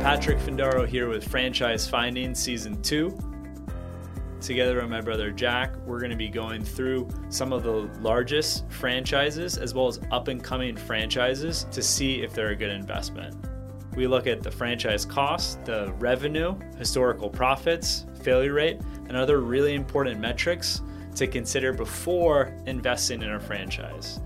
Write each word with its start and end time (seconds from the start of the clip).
Patrick 0.00 0.38
Findaro 0.38 0.88
here 0.88 1.10
with 1.10 1.28
Franchise 1.28 1.86
Finding 1.86 2.34
Season 2.34 2.80
2. 2.80 3.18
Together 4.40 4.76
with 4.76 4.88
my 4.88 5.02
brother 5.02 5.30
Jack, 5.30 5.76
we're 5.84 5.98
going 5.98 6.10
to 6.10 6.16
be 6.16 6.30
going 6.30 6.64
through 6.64 7.06
some 7.28 7.52
of 7.52 7.62
the 7.62 7.90
largest 8.00 8.64
franchises 8.70 9.58
as 9.58 9.74
well 9.74 9.88
as 9.88 10.00
up 10.10 10.28
and 10.28 10.42
coming 10.42 10.74
franchises 10.74 11.66
to 11.70 11.82
see 11.82 12.22
if 12.22 12.32
they're 12.32 12.48
a 12.48 12.56
good 12.56 12.70
investment. 12.70 13.36
We 13.94 14.06
look 14.06 14.26
at 14.26 14.42
the 14.42 14.50
franchise 14.50 15.04
cost, 15.04 15.62
the 15.66 15.92
revenue, 15.98 16.58
historical 16.78 17.28
profits, 17.28 18.06
failure 18.22 18.54
rate, 18.54 18.80
and 19.08 19.18
other 19.18 19.40
really 19.40 19.74
important 19.74 20.18
metrics 20.18 20.80
to 21.16 21.26
consider 21.26 21.74
before 21.74 22.56
investing 22.64 23.20
in 23.20 23.32
a 23.32 23.38
franchise. 23.38 24.18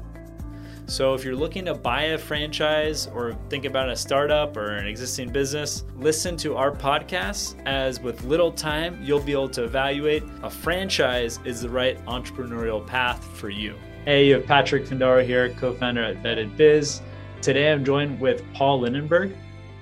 So, 0.86 1.14
if 1.14 1.24
you're 1.24 1.34
looking 1.34 1.64
to 1.64 1.74
buy 1.74 2.02
a 2.02 2.18
franchise 2.18 3.06
or 3.06 3.32
think 3.48 3.64
about 3.64 3.88
a 3.88 3.96
startup 3.96 4.54
or 4.54 4.72
an 4.72 4.86
existing 4.86 5.30
business, 5.30 5.84
listen 5.96 6.36
to 6.36 6.56
our 6.56 6.70
podcast 6.70 7.56
as 7.64 8.00
with 8.00 8.22
little 8.24 8.52
time, 8.52 8.98
you'll 9.02 9.18
be 9.18 9.32
able 9.32 9.48
to 9.48 9.64
evaluate 9.64 10.24
a 10.42 10.50
franchise 10.50 11.40
is 11.46 11.62
the 11.62 11.70
right 11.70 12.04
entrepreneurial 12.04 12.86
path 12.86 13.24
for 13.24 13.48
you. 13.48 13.74
Hey, 14.04 14.26
you 14.26 14.34
have 14.34 14.44
Patrick 14.44 14.84
Findaro 14.84 15.24
here, 15.24 15.48
co 15.54 15.72
founder 15.72 16.04
at 16.04 16.22
Vetted 16.22 16.54
Biz. 16.54 17.00
Today, 17.40 17.72
I'm 17.72 17.82
joined 17.82 18.20
with 18.20 18.44
Paul 18.52 18.80
Lindenberg. 18.80 19.34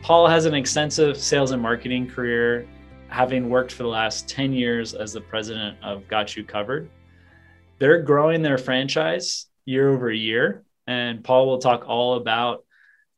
Paul 0.03 0.29
has 0.29 0.45
an 0.47 0.55
extensive 0.55 1.17
sales 1.17 1.51
and 1.51 1.61
marketing 1.61 2.09
career, 2.09 2.69
having 3.09 3.51
worked 3.51 3.73
for 3.73 3.83
the 3.83 3.89
last 3.89 4.29
10 4.29 4.53
years 4.53 4.95
as 4.95 5.13
the 5.13 5.21
president 5.21 5.77
of 5.83 6.07
Gotcha 6.07 6.45
Covered. 6.45 6.89
They're 7.81 8.03
growing 8.03 8.41
their 8.41 8.57
franchise 8.57 9.47
year 9.65 9.89
over 9.89 10.13
year 10.13 10.65
and 10.93 11.25
Paul 11.25 11.47
will 11.47 11.59
talk 11.59 11.89
all 11.89 12.15
about 12.15 12.65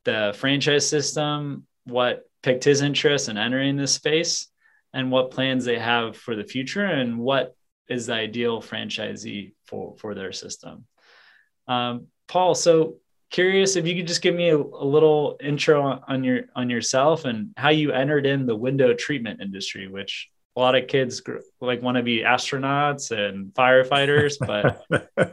the 0.04 0.34
franchise 0.36 0.88
system, 0.88 1.66
what 1.84 2.28
picked 2.42 2.64
his 2.64 2.82
interest 2.82 3.28
in 3.28 3.36
entering 3.36 3.76
this 3.76 3.92
space, 3.92 4.48
and 4.92 5.10
what 5.10 5.30
plans 5.30 5.64
they 5.64 5.78
have 5.78 6.16
for 6.16 6.36
the 6.36 6.44
future, 6.44 6.84
and 6.84 7.18
what 7.18 7.56
is 7.88 8.06
the 8.06 8.14
ideal 8.14 8.62
franchisee 8.62 9.54
for 9.66 9.96
for 9.98 10.14
their 10.14 10.32
system. 10.32 10.86
Um, 11.66 12.06
Paul, 12.28 12.54
so 12.54 12.96
curious 13.30 13.76
if 13.76 13.86
you 13.86 13.96
could 13.96 14.06
just 14.06 14.22
give 14.22 14.34
me 14.34 14.50
a, 14.50 14.56
a, 14.56 14.86
little 14.96 15.36
intro 15.42 16.00
on 16.06 16.22
your 16.22 16.42
on 16.54 16.70
yourself 16.70 17.24
and 17.24 17.50
how 17.56 17.70
you 17.70 17.90
entered 17.92 18.26
in 18.26 18.46
the 18.46 18.56
window 18.56 18.94
treatment 18.94 19.40
industry, 19.40 19.88
which 19.88 20.30
a 20.56 20.60
lot 20.60 20.74
of 20.76 20.86
kids 20.86 21.20
like 21.60 21.82
want 21.82 21.96
to 21.96 22.02
be 22.02 22.20
astronauts 22.20 23.10
and 23.10 23.52
firefighters, 23.54 24.36
but 24.38 24.84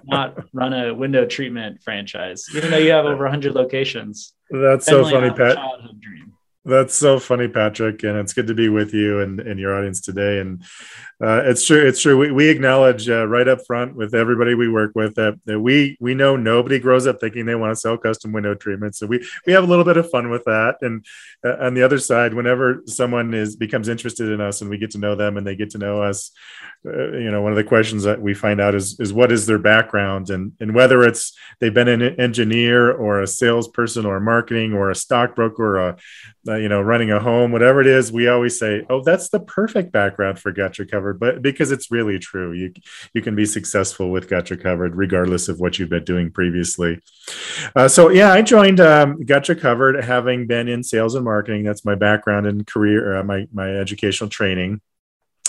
not 0.03 0.37
run 0.53 0.73
a 0.73 0.93
window 0.93 1.25
treatment 1.25 1.83
franchise, 1.83 2.45
even 2.55 2.71
though 2.71 2.77
you 2.77 2.91
have 2.91 3.05
over 3.05 3.23
100 3.23 3.53
locations. 3.53 4.33
That's 4.49 4.85
so 4.85 5.03
funny, 5.07 5.29
Pat. 5.29 5.55
Childhood 5.55 6.01
dream. 6.01 6.33
That's 6.63 6.93
so 6.93 7.17
funny, 7.17 7.47
Patrick, 7.47 8.03
and 8.03 8.15
it's 8.17 8.33
good 8.33 8.45
to 8.45 8.53
be 8.53 8.69
with 8.69 8.93
you 8.93 9.19
and, 9.21 9.39
and 9.39 9.59
your 9.59 9.75
audience 9.75 9.99
today. 9.99 10.39
And 10.39 10.61
uh, 11.19 11.41
it's 11.45 11.65
true, 11.65 11.83
it's 11.83 11.99
true. 11.99 12.15
We, 12.19 12.31
we 12.31 12.49
acknowledge 12.49 13.09
uh, 13.09 13.27
right 13.27 13.47
up 13.47 13.65
front 13.65 13.95
with 13.95 14.13
everybody 14.13 14.53
we 14.53 14.69
work 14.69 14.91
with 14.93 15.15
that, 15.15 15.39
that 15.45 15.59
we 15.59 15.97
we 15.99 16.13
know 16.13 16.35
nobody 16.35 16.77
grows 16.77 17.07
up 17.07 17.19
thinking 17.19 17.47
they 17.47 17.55
want 17.55 17.71
to 17.71 17.75
sell 17.75 17.97
custom 17.97 18.31
window 18.31 18.53
treatments. 18.53 18.99
So 18.99 19.07
we 19.07 19.27
we 19.47 19.53
have 19.53 19.63
a 19.63 19.67
little 19.67 19.85
bit 19.85 19.97
of 19.97 20.11
fun 20.11 20.29
with 20.29 20.43
that. 20.43 20.77
And 20.81 21.03
uh, 21.43 21.57
on 21.65 21.73
the 21.73 21.81
other 21.81 21.97
side, 21.97 22.35
whenever 22.35 22.83
someone 22.85 23.33
is 23.33 23.55
becomes 23.55 23.87
interested 23.87 24.29
in 24.29 24.39
us 24.39 24.61
and 24.61 24.69
we 24.69 24.77
get 24.77 24.91
to 24.91 24.99
know 24.99 25.15
them 25.15 25.37
and 25.37 25.47
they 25.47 25.55
get 25.55 25.71
to 25.71 25.79
know 25.79 26.03
us, 26.03 26.29
uh, 26.85 27.11
you 27.13 27.31
know, 27.31 27.41
one 27.41 27.51
of 27.51 27.57
the 27.57 27.63
questions 27.63 28.03
that 28.03 28.21
we 28.21 28.35
find 28.35 28.61
out 28.61 28.75
is 28.75 28.99
is 28.99 29.11
what 29.11 29.31
is 29.31 29.47
their 29.47 29.59
background 29.59 30.29
and 30.29 30.53
and 30.59 30.75
whether 30.75 31.03
it's 31.03 31.35
they've 31.59 31.73
been 31.73 31.87
an 31.87 32.19
engineer 32.19 32.91
or 32.91 33.21
a 33.21 33.27
salesperson 33.27 34.05
or 34.05 34.19
marketing 34.19 34.73
or 34.73 34.91
a 34.91 34.95
stockbroker 34.95 35.79
or 35.79 35.89
a 35.89 35.97
you 36.55 36.69
know, 36.69 36.81
running 36.81 37.11
a 37.11 37.19
home, 37.19 37.51
whatever 37.51 37.81
it 37.81 37.87
is, 37.87 38.11
we 38.11 38.27
always 38.27 38.57
say, 38.57 38.85
"Oh, 38.89 39.01
that's 39.03 39.29
the 39.29 39.39
perfect 39.39 39.91
background 39.91 40.39
for 40.39 40.51
Gotcha 40.51 40.85
Covered." 40.85 41.19
But 41.19 41.41
because 41.41 41.71
it's 41.71 41.91
really 41.91 42.19
true, 42.19 42.51
you 42.51 42.73
you 43.13 43.21
can 43.21 43.35
be 43.35 43.45
successful 43.45 44.11
with 44.11 44.29
Gotcha 44.29 44.57
Covered 44.57 44.95
regardless 44.95 45.49
of 45.49 45.59
what 45.59 45.79
you've 45.79 45.89
been 45.89 46.03
doing 46.03 46.31
previously. 46.31 46.99
Uh, 47.75 47.87
so 47.87 48.09
yeah, 48.09 48.31
I 48.31 48.41
joined 48.41 48.79
um, 48.79 49.23
Covered 49.25 50.03
having 50.03 50.47
been 50.47 50.67
in 50.67 50.83
sales 50.83 51.15
and 51.15 51.25
marketing. 51.25 51.63
That's 51.63 51.85
my 51.85 51.95
background 51.95 52.47
and 52.47 52.65
career, 52.65 53.17
uh, 53.17 53.23
my 53.23 53.47
my 53.51 53.69
educational 53.69 54.29
training. 54.29 54.81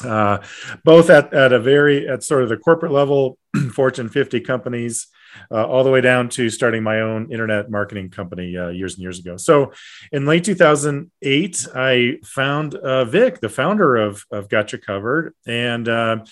Uh, 0.04 0.42
both 0.84 1.10
at, 1.10 1.32
at 1.32 1.52
a 1.52 1.58
very 1.58 2.08
at 2.08 2.22
sort 2.22 2.42
of 2.42 2.48
the 2.48 2.56
corporate 2.56 2.92
level, 2.92 3.38
Fortune 3.72 4.08
50 4.08 4.40
companies, 4.40 5.08
uh, 5.50 5.66
all 5.66 5.84
the 5.84 5.90
way 5.90 6.00
down 6.00 6.28
to 6.28 6.50
starting 6.50 6.82
my 6.82 7.00
own 7.00 7.30
internet 7.30 7.70
marketing 7.70 8.10
company 8.10 8.56
uh, 8.56 8.68
years 8.68 8.94
and 8.94 9.02
years 9.02 9.18
ago. 9.18 9.36
So, 9.36 9.72
in 10.10 10.26
late 10.26 10.44
2008, 10.44 11.66
I 11.74 12.18
found 12.24 12.74
uh, 12.74 13.04
Vic, 13.04 13.40
the 13.40 13.48
founder 13.48 13.96
of, 13.96 14.24
of 14.30 14.48
Got 14.48 14.72
You 14.72 14.78
Covered, 14.78 15.34
and 15.46 15.88
uh, 15.88 16.24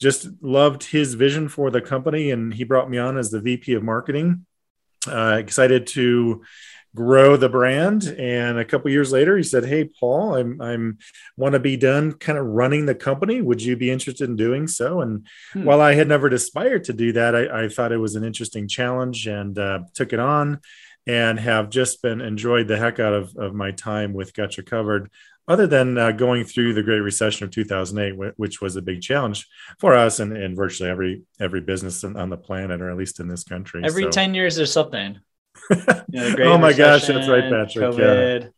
just 0.00 0.28
loved 0.40 0.84
his 0.84 1.14
vision 1.14 1.48
for 1.48 1.70
the 1.70 1.80
company. 1.80 2.30
And 2.30 2.52
he 2.52 2.64
brought 2.64 2.90
me 2.90 2.98
on 2.98 3.16
as 3.16 3.30
the 3.30 3.40
VP 3.40 3.74
of 3.74 3.82
marketing. 3.82 4.46
Uh, 5.06 5.36
excited 5.38 5.86
to 5.86 6.42
grow 6.96 7.36
the 7.36 7.48
brand. 7.48 8.04
And 8.18 8.58
a 8.58 8.64
couple 8.64 8.90
years 8.90 9.12
later, 9.12 9.36
he 9.36 9.44
said, 9.44 9.64
"Hey, 9.64 9.84
Paul, 9.84 10.34
I'm 10.34 10.60
I'm 10.60 10.98
want 11.36 11.52
to 11.52 11.60
be 11.60 11.76
done 11.76 12.14
kind 12.14 12.38
of 12.38 12.46
running 12.46 12.86
the 12.86 12.94
company. 12.96 13.40
Would 13.40 13.62
you 13.62 13.76
be 13.76 13.90
interested 13.90 14.28
in 14.28 14.34
doing 14.34 14.66
so?" 14.66 15.02
And 15.02 15.26
hmm. 15.52 15.64
while 15.64 15.80
I 15.80 15.94
had 15.94 16.08
never 16.08 16.26
aspired 16.26 16.84
to 16.84 16.92
do 16.92 17.12
that, 17.12 17.36
I, 17.36 17.64
I 17.64 17.68
thought 17.68 17.92
it 17.92 17.98
was 17.98 18.16
an 18.16 18.24
interesting 18.24 18.66
challenge 18.66 19.28
and 19.28 19.56
uh, 19.56 19.80
took 19.94 20.12
it 20.12 20.18
on. 20.18 20.60
And 21.08 21.38
have 21.38 21.70
just 21.70 22.02
been 22.02 22.20
enjoyed 22.20 22.66
the 22.66 22.76
heck 22.76 22.98
out 22.98 23.12
of, 23.12 23.36
of 23.36 23.54
my 23.54 23.70
time 23.70 24.12
with 24.12 24.34
Gotcha 24.34 24.64
Covered 24.64 25.08
other 25.48 25.66
than 25.66 25.96
uh, 25.96 26.10
going 26.10 26.44
through 26.44 26.74
the 26.74 26.82
Great 26.82 26.98
Recession 26.98 27.44
of 27.44 27.52
2008, 27.52 28.34
which 28.36 28.60
was 28.60 28.76
a 28.76 28.82
big 28.82 29.00
challenge 29.00 29.46
for 29.78 29.94
us 29.94 30.18
and, 30.18 30.36
and 30.36 30.56
virtually 30.56 30.90
every 30.90 31.22
every 31.38 31.60
business 31.60 32.02
on 32.02 32.28
the 32.28 32.36
planet, 32.36 32.80
or 32.80 32.90
at 32.90 32.96
least 32.96 33.20
in 33.20 33.28
this 33.28 33.44
country. 33.44 33.82
Every 33.84 34.04
so, 34.04 34.10
10 34.10 34.34
years, 34.34 34.56
there's 34.56 34.72
something. 34.72 35.20
oh 35.70 36.58
my 36.58 36.72
gosh, 36.72 37.06
that's 37.06 37.28
right, 37.28 37.50
Patrick. 37.50 37.84
COVID. 37.84 38.42
Yeah. 38.42 38.48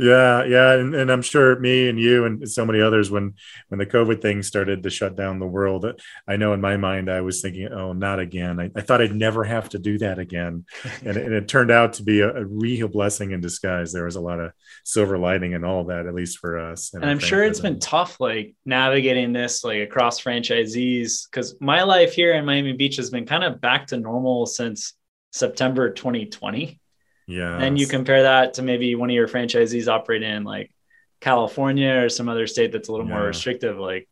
Yeah, 0.00 0.44
yeah, 0.44 0.74
and, 0.74 0.94
and 0.94 1.10
I'm 1.10 1.22
sure 1.22 1.58
me 1.58 1.88
and 1.88 1.98
you 1.98 2.24
and 2.24 2.48
so 2.48 2.64
many 2.64 2.80
others 2.80 3.10
when 3.10 3.34
when 3.66 3.78
the 3.78 3.86
COVID 3.86 4.22
thing 4.22 4.44
started 4.44 4.84
to 4.84 4.90
shut 4.90 5.16
down 5.16 5.40
the 5.40 5.46
world, 5.46 5.84
uh, 5.84 5.94
I 6.28 6.36
know 6.36 6.52
in 6.52 6.60
my 6.60 6.76
mind 6.76 7.10
I 7.10 7.20
was 7.20 7.42
thinking, 7.42 7.66
oh, 7.72 7.92
not 7.94 8.20
again. 8.20 8.60
I, 8.60 8.70
I 8.76 8.80
thought 8.82 9.02
I'd 9.02 9.12
never 9.12 9.42
have 9.42 9.70
to 9.70 9.78
do 9.80 9.98
that 9.98 10.20
again, 10.20 10.66
and, 11.04 11.16
and 11.16 11.34
it 11.34 11.48
turned 11.48 11.72
out 11.72 11.94
to 11.94 12.04
be 12.04 12.20
a, 12.20 12.32
a, 12.32 12.44
real 12.44 12.86
blessing 12.86 13.32
in 13.32 13.40
disguise. 13.40 13.92
There 13.92 14.04
was 14.04 14.14
a 14.14 14.20
lot 14.20 14.38
of 14.38 14.52
silver 14.84 15.18
lining 15.18 15.54
and 15.54 15.64
all 15.64 15.82
that, 15.86 16.06
at 16.06 16.14
least 16.14 16.38
for 16.38 16.58
us. 16.58 16.94
And, 16.94 17.02
and 17.02 17.10
I'm 17.10 17.18
sure 17.18 17.42
it's 17.42 17.60
been 17.60 17.80
tough, 17.80 18.20
like 18.20 18.54
navigating 18.64 19.32
this 19.32 19.64
like 19.64 19.80
across 19.80 20.22
franchisees, 20.22 21.28
because 21.28 21.56
my 21.60 21.82
life 21.82 22.12
here 22.12 22.34
in 22.34 22.44
Miami 22.44 22.72
Beach 22.72 22.94
has 22.96 23.10
been 23.10 23.26
kind 23.26 23.42
of 23.42 23.60
back 23.60 23.88
to 23.88 23.96
normal 23.96 24.46
since 24.46 24.94
September 25.30 25.90
2020. 25.90 26.80
Yeah. 27.26 27.58
And 27.58 27.78
you 27.78 27.86
compare 27.86 28.22
that 28.22 28.54
to 28.54 28.62
maybe 28.62 28.94
one 28.94 29.10
of 29.10 29.14
your 29.14 29.28
franchisees 29.28 29.88
operating 29.88 30.30
in 30.30 30.44
like 30.44 30.72
California 31.20 32.04
or 32.04 32.08
some 32.08 32.28
other 32.28 32.46
state 32.46 32.72
that's 32.72 32.88
a 32.88 32.92
little 32.92 33.06
yeah. 33.06 33.14
more 33.14 33.24
restrictive. 33.24 33.78
Like 33.78 34.08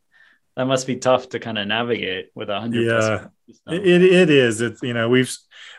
that 0.56 0.66
must 0.66 0.86
be 0.86 0.96
tough 0.96 1.30
to 1.30 1.38
kind 1.38 1.58
of 1.58 1.66
navigate 1.66 2.30
with 2.34 2.50
a 2.50 2.60
hundred. 2.60 2.84
Yeah, 2.84 3.28
it, 3.68 4.02
it 4.02 4.30
is. 4.30 4.60
It's, 4.60 4.82
you 4.82 4.92
know, 4.92 5.08
we've, 5.08 5.34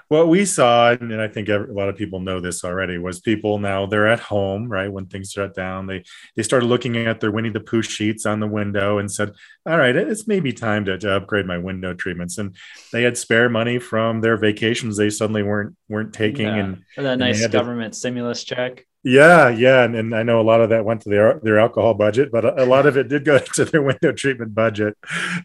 what 0.10 0.28
we 0.28 0.46
saw, 0.46 0.92
and 0.92 1.22
I 1.22 1.28
think 1.28 1.50
a 1.50 1.66
lot 1.70 1.90
of 1.90 1.98
people 1.98 2.20
know 2.20 2.40
this 2.40 2.64
already, 2.64 2.98
was 2.98 3.20
people 3.20 3.60
now 3.60 3.86
they're 3.86 4.08
at 4.08 4.20
home, 4.20 4.70
right? 4.70 4.92
When 4.92 5.06
things 5.06 5.32
shut 5.32 5.54
down, 5.54 5.88
they 5.88 6.04
they 6.36 6.44
started 6.44 6.68
looking 6.68 6.96
at 6.98 7.20
their 7.20 7.32
Winnie 7.32 7.50
the 7.50 7.60
Pooh 7.60 7.82
sheets 7.82 8.26
on 8.26 8.40
the 8.40 8.48
window 8.48 9.00
and 9.00 9.12
said, 9.12 9.34
"All 9.66 9.78
right, 9.78 9.96
it's 9.96 10.28
maybe 10.28 10.54
time 10.54 10.86
to, 10.86 10.98
to 10.98 11.16
upgrade 11.16 11.46
my 11.46 11.58
window 11.58 11.94
treatments." 11.94 12.38
And 12.38 12.56
they 12.94 13.04
had 13.04 13.18
spare 13.18 13.50
money 13.50 13.80
from 13.80 14.22
their 14.22 14.38
vacations 14.38 14.98
they 14.98 15.10
suddenly 15.10 15.44
weren't 15.44 15.76
weren't 15.90 16.14
taking, 16.14 16.48
yeah. 16.48 16.58
and 16.58 16.84
that 16.98 17.20
nice 17.20 17.46
government 17.48 17.94
to, 17.94 18.00
stimulus 18.00 18.44
check. 18.44 18.86
Yeah, 19.04 19.48
yeah, 19.48 19.84
and, 19.84 19.96
and 19.96 20.14
I 20.14 20.24
know 20.24 20.42
a 20.42 20.44
lot 20.44 20.60
of 20.60 20.70
that 20.72 20.84
went 20.84 21.02
to 21.04 21.10
their 21.10 21.40
their 21.42 21.60
alcohol 21.60 21.94
budget, 21.94 22.30
but 22.30 22.44
a, 22.44 22.64
a, 22.64 22.66
lot 22.66 22.86
of 22.86 22.98
it 22.98 23.08
did 23.08 23.24
go 23.24 23.40
to 23.56 23.64
their 23.64 23.82
window 23.82 24.12
treatment 24.12 24.54
budget, 24.54 24.98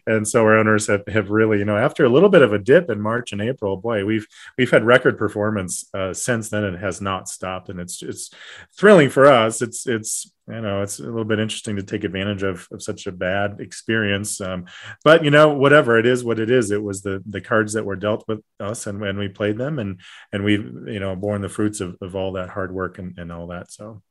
and 0.05 0.27
so 0.27 0.41
our 0.41 0.57
owners 0.57 0.87
have, 0.87 1.07
have 1.07 1.29
really, 1.29 1.59
you 1.59 1.65
know, 1.65 1.77
after 1.77 2.03
a 2.03 2.09
little 2.09 2.27
bit 2.27 2.41
of 2.41 2.51
a 2.51 2.59
dip 2.59 2.89
in 2.89 2.99
March 2.99 3.31
and 3.31 3.41
April, 3.41 3.77
boy, 3.77 4.03
we've 4.03 4.27
we've 4.57 4.71
had 4.71 4.85
record 4.85 5.17
performance 5.17 5.89
uh, 5.93 6.13
since 6.13 6.49
then. 6.49 6.63
It 6.63 6.79
has 6.79 7.01
not 7.01 7.27
stopped, 7.27 7.69
and 7.69 7.79
it's 7.79 8.01
it's 8.01 8.31
thrilling 8.77 9.09
for 9.09 9.25
us. 9.25 9.61
It's 9.61 9.87
it's 9.87 10.31
you 10.47 10.61
know 10.61 10.81
it's 10.81 10.99
a 10.99 11.03
little 11.03 11.25
bit 11.25 11.39
interesting 11.39 11.75
to 11.77 11.83
take 11.83 12.03
advantage 12.03 12.43
of, 12.43 12.67
of 12.71 12.81
such 12.83 13.07
a 13.07 13.11
bad 13.11 13.59
experience. 13.59 14.41
Um, 14.41 14.65
but 15.03 15.23
you 15.23 15.31
know 15.31 15.53
whatever 15.53 15.97
it 15.97 16.05
is 16.05 16.23
what 16.23 16.39
it 16.39 16.49
is. 16.49 16.71
It 16.71 16.83
was 16.83 17.01
the 17.01 17.23
the 17.25 17.41
cards 17.41 17.73
that 17.73 17.85
were 17.85 17.95
dealt 17.95 18.25
with 18.27 18.41
us 18.59 18.87
and 18.87 18.99
when 18.99 19.17
we 19.17 19.27
played 19.27 19.57
them 19.57 19.79
and 19.79 19.99
and 20.31 20.43
we've 20.43 20.71
you 20.87 20.99
know 20.99 21.15
borne 21.15 21.41
the 21.41 21.49
fruits 21.49 21.81
of, 21.81 21.97
of 22.01 22.15
all 22.15 22.33
that 22.33 22.49
hard 22.49 22.73
work 22.73 22.99
and, 22.99 23.17
and 23.17 23.31
all 23.31 23.47
that 23.47 23.71
so. 23.71 24.01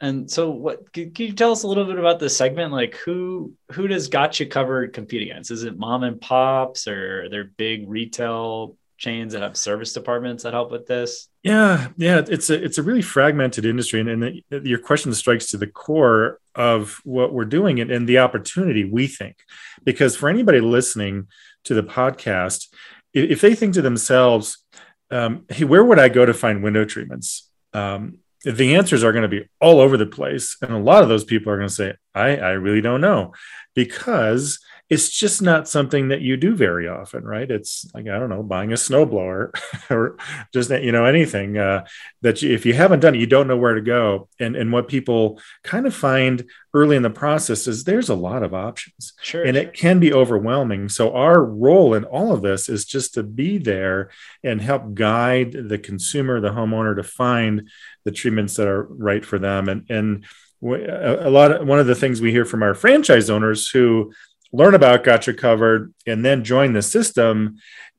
And 0.00 0.30
so 0.30 0.50
what 0.50 0.92
can 0.92 1.12
you 1.16 1.32
tell 1.32 1.52
us 1.52 1.62
a 1.62 1.68
little 1.68 1.86
bit 1.86 1.98
about 1.98 2.18
this 2.18 2.36
segment? 2.36 2.72
Like 2.72 2.96
who 2.96 3.54
who 3.72 3.88
does 3.88 4.08
Gotcha 4.08 4.44
Covered 4.44 4.92
compete 4.92 5.22
against? 5.22 5.50
Is 5.50 5.64
it 5.64 5.78
mom 5.78 6.02
and 6.02 6.20
pops 6.20 6.88
or 6.88 7.28
their 7.30 7.44
big 7.44 7.88
retail 7.88 8.76
chains 8.96 9.32
that 9.32 9.42
have 9.42 9.56
service 9.56 9.92
departments 9.92 10.42
that 10.42 10.52
help 10.52 10.70
with 10.70 10.86
this? 10.86 11.28
Yeah, 11.42 11.88
yeah, 11.96 12.22
it's 12.26 12.50
a 12.50 12.62
it's 12.62 12.78
a 12.78 12.82
really 12.82 13.02
fragmented 13.02 13.64
industry, 13.64 14.00
and, 14.00 14.08
and 14.08 14.66
your 14.66 14.78
question 14.78 15.12
strikes 15.14 15.46
to 15.50 15.56
the 15.56 15.66
core 15.66 16.40
of 16.54 17.00
what 17.04 17.32
we're 17.32 17.44
doing 17.44 17.80
and, 17.80 17.90
and 17.90 18.08
the 18.08 18.18
opportunity 18.18 18.84
we 18.84 19.06
think, 19.06 19.36
because 19.84 20.16
for 20.16 20.28
anybody 20.28 20.60
listening 20.60 21.28
to 21.64 21.74
the 21.74 21.82
podcast, 21.82 22.68
if, 23.12 23.30
if 23.32 23.40
they 23.40 23.54
think 23.54 23.74
to 23.74 23.82
themselves, 23.82 24.64
um, 25.10 25.44
"Hey, 25.48 25.64
where 25.64 25.84
would 25.84 25.98
I 25.98 26.08
go 26.08 26.24
to 26.24 26.34
find 26.34 26.62
window 26.62 26.84
treatments?" 26.84 27.50
Um, 27.72 28.18
the 28.44 28.76
answers 28.76 29.02
are 29.02 29.12
going 29.12 29.22
to 29.22 29.28
be 29.28 29.48
all 29.60 29.80
over 29.80 29.96
the 29.96 30.06
place, 30.06 30.56
and 30.62 30.72
a 30.72 30.78
lot 30.78 31.02
of 31.02 31.08
those 31.08 31.24
people 31.24 31.52
are 31.52 31.56
going 31.56 31.68
to 31.68 31.74
say, 31.74 31.94
"I 32.14 32.36
I 32.36 32.50
really 32.52 32.80
don't 32.80 33.00
know," 33.00 33.32
because 33.74 34.58
it's 34.90 35.08
just 35.08 35.40
not 35.40 35.66
something 35.66 36.08
that 36.08 36.20
you 36.20 36.36
do 36.36 36.54
very 36.54 36.86
often, 36.86 37.24
right? 37.24 37.50
It's 37.50 37.90
like 37.94 38.06
I 38.06 38.18
don't 38.18 38.28
know, 38.28 38.42
buying 38.42 38.70
a 38.70 38.76
snowblower 38.76 39.50
or 39.90 40.18
just 40.52 40.70
you 40.70 40.92
know 40.92 41.06
anything 41.06 41.56
uh, 41.56 41.86
that 42.20 42.42
you, 42.42 42.52
if 42.52 42.66
you 42.66 42.74
haven't 42.74 43.00
done 43.00 43.14
it, 43.14 43.18
you 43.18 43.26
don't 43.26 43.48
know 43.48 43.56
where 43.56 43.74
to 43.74 43.80
go. 43.80 44.28
And 44.38 44.54
and 44.54 44.72
what 44.72 44.88
people 44.88 45.40
kind 45.62 45.86
of 45.86 45.94
find 45.94 46.44
early 46.74 46.96
in 46.96 47.02
the 47.02 47.08
process 47.10 47.66
is 47.66 47.84
there's 47.84 48.10
a 48.10 48.14
lot 48.14 48.42
of 48.42 48.52
options, 48.52 49.14
sure, 49.22 49.42
and 49.42 49.56
sure. 49.56 49.64
it 49.64 49.72
can 49.72 50.00
be 50.00 50.12
overwhelming. 50.12 50.90
So 50.90 51.14
our 51.14 51.42
role 51.42 51.94
in 51.94 52.04
all 52.04 52.32
of 52.32 52.42
this 52.42 52.68
is 52.68 52.84
just 52.84 53.14
to 53.14 53.22
be 53.22 53.56
there 53.56 54.10
and 54.42 54.60
help 54.60 54.92
guide 54.92 55.52
the 55.52 55.78
consumer, 55.78 56.40
the 56.40 56.50
homeowner, 56.50 56.94
to 56.96 57.02
find 57.02 57.70
the 58.04 58.12
treatments 58.12 58.56
that 58.56 58.68
are 58.68 58.82
right 58.82 59.24
for 59.24 59.38
them. 59.38 59.68
And 59.70 59.90
and 59.90 60.26
a 60.64 61.30
lot 61.30 61.52
of 61.52 61.66
one 61.66 61.78
of 61.78 61.86
the 61.86 61.94
things 61.94 62.20
we 62.20 62.30
hear 62.30 62.44
from 62.44 62.62
our 62.62 62.74
franchise 62.74 63.30
owners 63.30 63.68
who 63.68 64.12
learn 64.52 64.74
about 64.74 65.04
Gotcha 65.04 65.34
Covered, 65.34 65.92
and 66.06 66.24
then 66.24 66.44
join 66.44 66.72
the 66.72 66.82
system, 66.82 67.56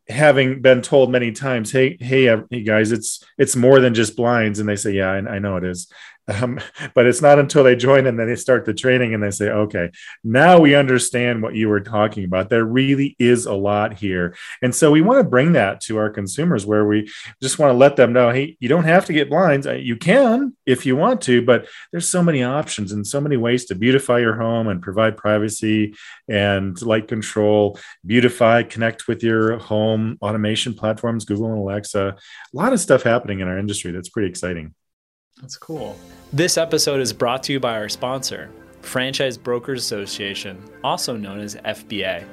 having 0.07 0.61
been 0.61 0.81
told 0.81 1.11
many 1.11 1.31
times, 1.31 1.71
"Hey, 1.71 1.97
hey, 1.99 2.35
hey, 2.49 2.63
guys, 2.63 2.91
it's 2.91 3.23
it's 3.37 3.55
more 3.55 3.79
than 3.79 3.93
just 3.93 4.15
blinds," 4.15 4.59
and 4.59 4.67
they 4.67 4.75
say, 4.75 4.93
"Yeah, 4.93 5.11
I, 5.11 5.17
I 5.35 5.39
know 5.39 5.57
it 5.57 5.63
is." 5.63 5.87
Um, 6.27 6.59
but 6.95 7.05
it's 7.05 7.21
not 7.21 7.37
until 7.37 7.63
they 7.63 7.75
join 7.75 8.07
and 8.07 8.19
then 8.19 8.27
they 8.27 8.35
start 8.35 8.65
the 8.65 8.73
training 8.73 9.13
and 9.13 9.21
they 9.21 9.31
say, 9.31 9.49
okay, 9.49 9.91
now 10.23 10.59
we 10.59 10.73
understand 10.73 11.43
what 11.43 11.55
you 11.55 11.69
were 11.69 11.81
talking 11.81 12.23
about. 12.23 12.49
There 12.49 12.65
really 12.65 13.15
is 13.19 13.45
a 13.45 13.53
lot 13.53 13.93
here. 13.93 14.35
And 14.61 14.73
so 14.73 14.91
we 14.91 15.01
want 15.01 15.19
to 15.19 15.29
bring 15.29 15.53
that 15.53 15.81
to 15.81 15.97
our 15.97 16.09
consumers 16.09 16.65
where 16.65 16.85
we 16.85 17.11
just 17.41 17.59
want 17.59 17.71
to 17.71 17.77
let 17.77 17.95
them 17.95 18.11
know, 18.11 18.31
hey, 18.31 18.57
you 18.59 18.67
don't 18.67 18.85
have 18.85 19.05
to 19.05 19.13
get 19.13 19.29
blinds. 19.29 19.67
Uh, 19.67 19.73
you 19.73 19.95
can 19.95 20.55
if 20.65 20.85
you 20.85 20.95
want 20.95 21.21
to, 21.21 21.43
but 21.43 21.67
there's 21.91 22.09
so 22.09 22.23
many 22.23 22.41
options 22.43 22.91
and 22.91 23.05
so 23.05 23.21
many 23.21 23.37
ways 23.37 23.65
to 23.65 23.75
beautify 23.75 24.19
your 24.19 24.35
home 24.35 24.67
and 24.67 24.81
provide 24.81 25.17
privacy 25.17 25.93
and 26.27 26.81
light 26.81 27.07
control, 27.07 27.77
beautify, 28.05 28.63
connect 28.63 29.07
with 29.07 29.23
your 29.23 29.57
home 29.57 30.17
automation 30.21 30.73
platforms, 30.73 31.25
Google 31.25 31.51
and 31.51 31.59
Alexa. 31.59 32.15
A 32.17 32.57
lot 32.57 32.73
of 32.73 32.79
stuff 32.79 33.03
happening 33.03 33.41
in 33.41 33.47
our 33.47 33.59
industry 33.59 33.91
that's 33.91 34.09
pretty 34.09 34.29
exciting. 34.29 34.73
That's 35.41 35.57
cool. 35.57 35.97
This 36.31 36.57
episode 36.57 37.01
is 37.01 37.11
brought 37.11 37.43
to 37.43 37.53
you 37.53 37.59
by 37.59 37.75
our 37.75 37.89
sponsor, 37.89 38.49
Franchise 38.81 39.37
Brokers 39.37 39.83
Association, 39.83 40.63
also 40.81 41.17
known 41.17 41.39
as 41.41 41.55
FBA. 41.57 42.25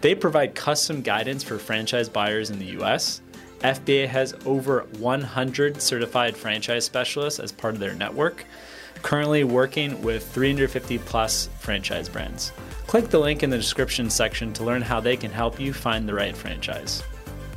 They 0.00 0.14
provide 0.14 0.54
custom 0.54 1.02
guidance 1.02 1.42
for 1.42 1.58
franchise 1.58 2.08
buyers 2.08 2.48
in 2.48 2.58
the 2.58 2.80
US. 2.80 3.20
FBA 3.60 4.08
has 4.08 4.34
over 4.46 4.86
100 4.98 5.82
certified 5.82 6.34
franchise 6.34 6.86
specialists 6.86 7.38
as 7.38 7.52
part 7.52 7.74
of 7.74 7.80
their 7.80 7.94
network, 7.94 8.46
currently 9.02 9.44
working 9.44 10.00
with 10.02 10.26
350 10.32 10.98
plus 10.98 11.50
franchise 11.58 12.08
brands. 12.08 12.52
Click 12.86 13.10
the 13.10 13.18
link 13.18 13.42
in 13.42 13.50
the 13.50 13.58
description 13.58 14.08
section 14.08 14.54
to 14.54 14.64
learn 14.64 14.80
how 14.80 15.00
they 15.00 15.18
can 15.18 15.30
help 15.30 15.60
you 15.60 15.74
find 15.74 16.08
the 16.08 16.14
right 16.14 16.36
franchise. 16.36 17.02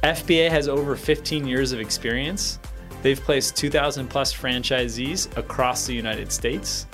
FBA 0.03 0.49
has 0.49 0.67
over 0.67 0.97
15 0.97 1.47
years 1.47 1.71
of 1.71 1.79
experience 1.79 2.59
They've 3.01 3.19
placed 3.19 3.55
2,000 3.55 4.07
plus 4.07 4.33
franchisees 4.33 5.35
across 5.37 5.85
the 5.85 5.93
United 5.93 6.31
States. 6.31 6.85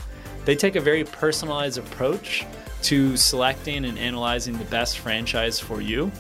They 0.46 0.56
take 0.56 0.76
a 0.76 0.82
very 0.82 1.04
personalized 1.04 1.78
approach 1.78 2.46
to 2.84 3.18
selecting 3.18 3.86
and 3.86 3.98
analyzing 3.98 4.58
the 4.58 4.66
best 4.66 5.00
franchise 5.00 5.60
for 5.60 5.82
you. 5.82 6.12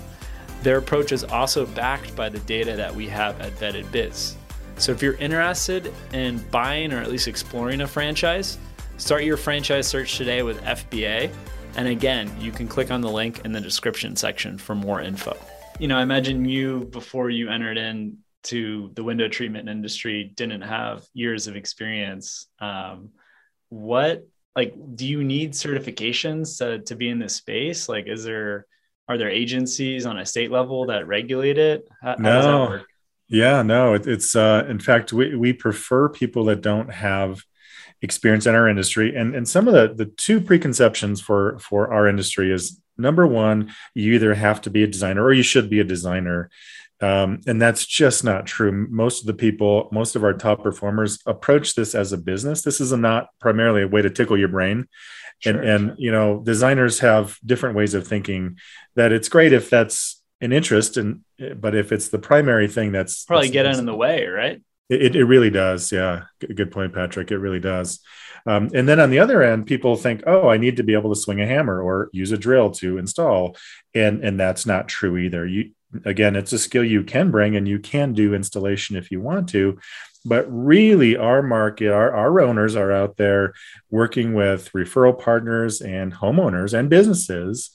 Their 0.63 0.79
approach 0.79 1.11
is 1.11 1.23
also 1.23 1.65
backed 1.65 2.15
by 2.15 2.29
the 2.29 2.39
data 2.39 2.75
that 2.75 2.93
we 2.93 3.07
have 3.07 3.39
at 3.39 3.53
Vetted 3.53 3.89
Biz. 3.91 4.35
So 4.77 4.91
if 4.91 5.01
you're 5.01 5.15
interested 5.15 5.93
in 6.13 6.39
buying 6.51 6.91
or 6.91 6.97
at 6.97 7.09
least 7.09 7.27
exploring 7.27 7.81
a 7.81 7.87
franchise, 7.87 8.57
start 8.97 9.23
your 9.23 9.37
franchise 9.37 9.87
search 9.87 10.17
today 10.17 10.43
with 10.43 10.61
FBA. 10.63 11.31
And 11.77 11.87
again, 11.87 12.29
you 12.39 12.51
can 12.51 12.67
click 12.67 12.91
on 12.91 13.01
the 13.01 13.09
link 13.09 13.45
in 13.45 13.51
the 13.51 13.61
description 13.61 14.15
section 14.15 14.57
for 14.57 14.75
more 14.75 15.01
info. 15.01 15.37
You 15.79 15.87
know, 15.87 15.97
I 15.97 16.01
imagine 16.01 16.45
you, 16.45 16.85
before 16.91 17.29
you 17.29 17.49
entered 17.49 17.77
in 17.77 18.17
to 18.47 18.91
the 18.95 19.03
window 19.03 19.27
treatment 19.27 19.69
industry 19.69 20.31
didn't 20.35 20.61
have 20.61 21.05
years 21.13 21.47
of 21.47 21.55
experience 21.55 22.47
um, 22.59 23.09
what 23.69 24.27
like 24.57 24.73
do 24.95 25.07
you 25.07 25.23
need 25.23 25.51
certifications 25.51 26.57
to, 26.57 26.79
to 26.79 26.95
be 26.95 27.09
in 27.09 27.19
this 27.19 27.35
space? 27.35 27.87
Like 27.87 28.07
is 28.07 28.23
there 28.23 28.65
are 29.07 29.17
there 29.17 29.29
agencies 29.29 30.05
on 30.05 30.17
a 30.17 30.25
state 30.25 30.51
level 30.51 30.87
that 30.87 31.07
regulate 31.07 31.57
it? 31.57 31.87
How, 32.01 32.15
no. 32.15 32.41
how 32.41 32.79
yeah 33.29 33.61
no 33.61 33.93
it, 33.93 34.07
it's 34.07 34.35
uh, 34.35 34.65
in 34.67 34.79
fact 34.79 35.13
we, 35.13 35.35
we 35.35 35.53
prefer 35.53 36.09
people 36.09 36.45
that 36.45 36.61
don't 36.61 36.91
have 36.91 37.43
experience 38.01 38.45
in 38.45 38.55
our 38.55 38.67
industry. 38.67 39.15
And 39.15 39.35
and 39.35 39.47
some 39.47 39.67
of 39.67 39.73
the 39.73 39.93
the 39.93 40.11
two 40.11 40.41
preconceptions 40.41 41.21
for 41.21 41.59
for 41.59 41.93
our 41.93 42.07
industry 42.07 42.51
is 42.51 42.81
number 42.97 43.27
one 43.27 43.71
you 43.93 44.13
either 44.13 44.33
have 44.33 44.59
to 44.61 44.71
be 44.71 44.81
a 44.81 44.87
designer 44.87 45.23
or 45.23 45.31
you 45.31 45.43
should 45.43 45.69
be 45.69 45.79
a 45.79 45.83
designer 45.83 46.49
um, 47.01 47.41
and 47.45 47.61
that's 47.61 47.85
just 47.85 48.23
not 48.23 48.45
true. 48.45 48.87
Most 48.89 49.21
of 49.21 49.27
the 49.27 49.33
people, 49.33 49.89
most 49.91 50.15
of 50.15 50.23
our 50.23 50.33
top 50.33 50.63
performers 50.63 51.19
approach 51.25 51.75
this 51.75 51.93
as 51.93 52.13
a 52.13 52.17
business. 52.17 52.61
This 52.61 52.81
is 52.81 52.91
a 52.91 52.97
not 52.97 53.29
primarily 53.39 53.83
a 53.83 53.87
way 53.87 54.01
to 54.01 54.09
tickle 54.09 54.37
your 54.37 54.47
brain. 54.47 54.87
Sure, 55.39 55.53
and, 55.53 55.69
and, 55.69 55.99
you 55.99 56.11
know, 56.11 56.41
designers 56.43 56.99
have 56.99 57.37
different 57.45 57.75
ways 57.75 57.93
of 57.93 58.07
thinking 58.07 58.57
that 58.95 59.11
it's 59.11 59.29
great 59.29 59.53
if 59.53 59.69
that's 59.69 60.23
an 60.41 60.51
interest 60.51 60.97
and, 60.97 61.21
but 61.55 61.75
if 61.75 61.91
it's 61.91 62.09
the 62.09 62.19
primary 62.19 62.67
thing 62.67 62.91
that's 62.91 63.25
probably 63.25 63.47
that's, 63.47 63.53
get 63.53 63.79
in 63.79 63.85
the 63.85 63.95
way, 63.95 64.25
right? 64.25 64.61
It, 64.89 65.15
it 65.15 65.25
really 65.25 65.51
does. 65.51 65.91
Yeah. 65.91 66.23
Good 66.39 66.71
point, 66.71 66.93
Patrick. 66.93 67.29
It 67.29 67.37
really 67.37 67.59
does. 67.59 67.99
Um, 68.47 68.69
and 68.73 68.87
then 68.87 68.99
on 68.99 69.09
the 69.09 69.19
other 69.19 69.43
end, 69.43 69.67
people 69.67 69.95
think, 69.97 70.23
oh, 70.25 70.47
I 70.47 70.57
need 70.57 70.77
to 70.77 70.83
be 70.83 70.93
able 70.93 71.13
to 71.13 71.19
swing 71.19 71.41
a 71.41 71.45
hammer 71.45 71.81
or 71.81 72.09
use 72.13 72.31
a 72.31 72.37
drill 72.37 72.71
to 72.71 72.97
install. 72.97 73.57
And, 73.93 74.23
and 74.23 74.39
that's 74.39 74.65
not 74.65 74.87
true 74.87 75.17
either. 75.17 75.45
You, 75.45 75.71
again, 76.05 76.35
it's 76.35 76.53
a 76.53 76.59
skill 76.59 76.83
you 76.83 77.03
can 77.03 77.31
bring 77.31 77.55
and 77.55 77.67
you 77.67 77.79
can 77.79 78.13
do 78.13 78.33
installation 78.33 78.95
if 78.95 79.11
you 79.11 79.21
want 79.21 79.49
to. 79.49 79.77
But 80.25 80.45
really, 80.49 81.15
our 81.15 81.41
market, 81.41 81.91
our, 81.91 82.11
our 82.11 82.41
owners 82.41 82.75
are 82.75 82.91
out 82.91 83.17
there 83.17 83.53
working 83.89 84.33
with 84.33 84.71
referral 84.73 85.17
partners 85.17 85.81
and 85.81 86.13
homeowners 86.13 86.77
and 86.77 86.89
businesses 86.89 87.71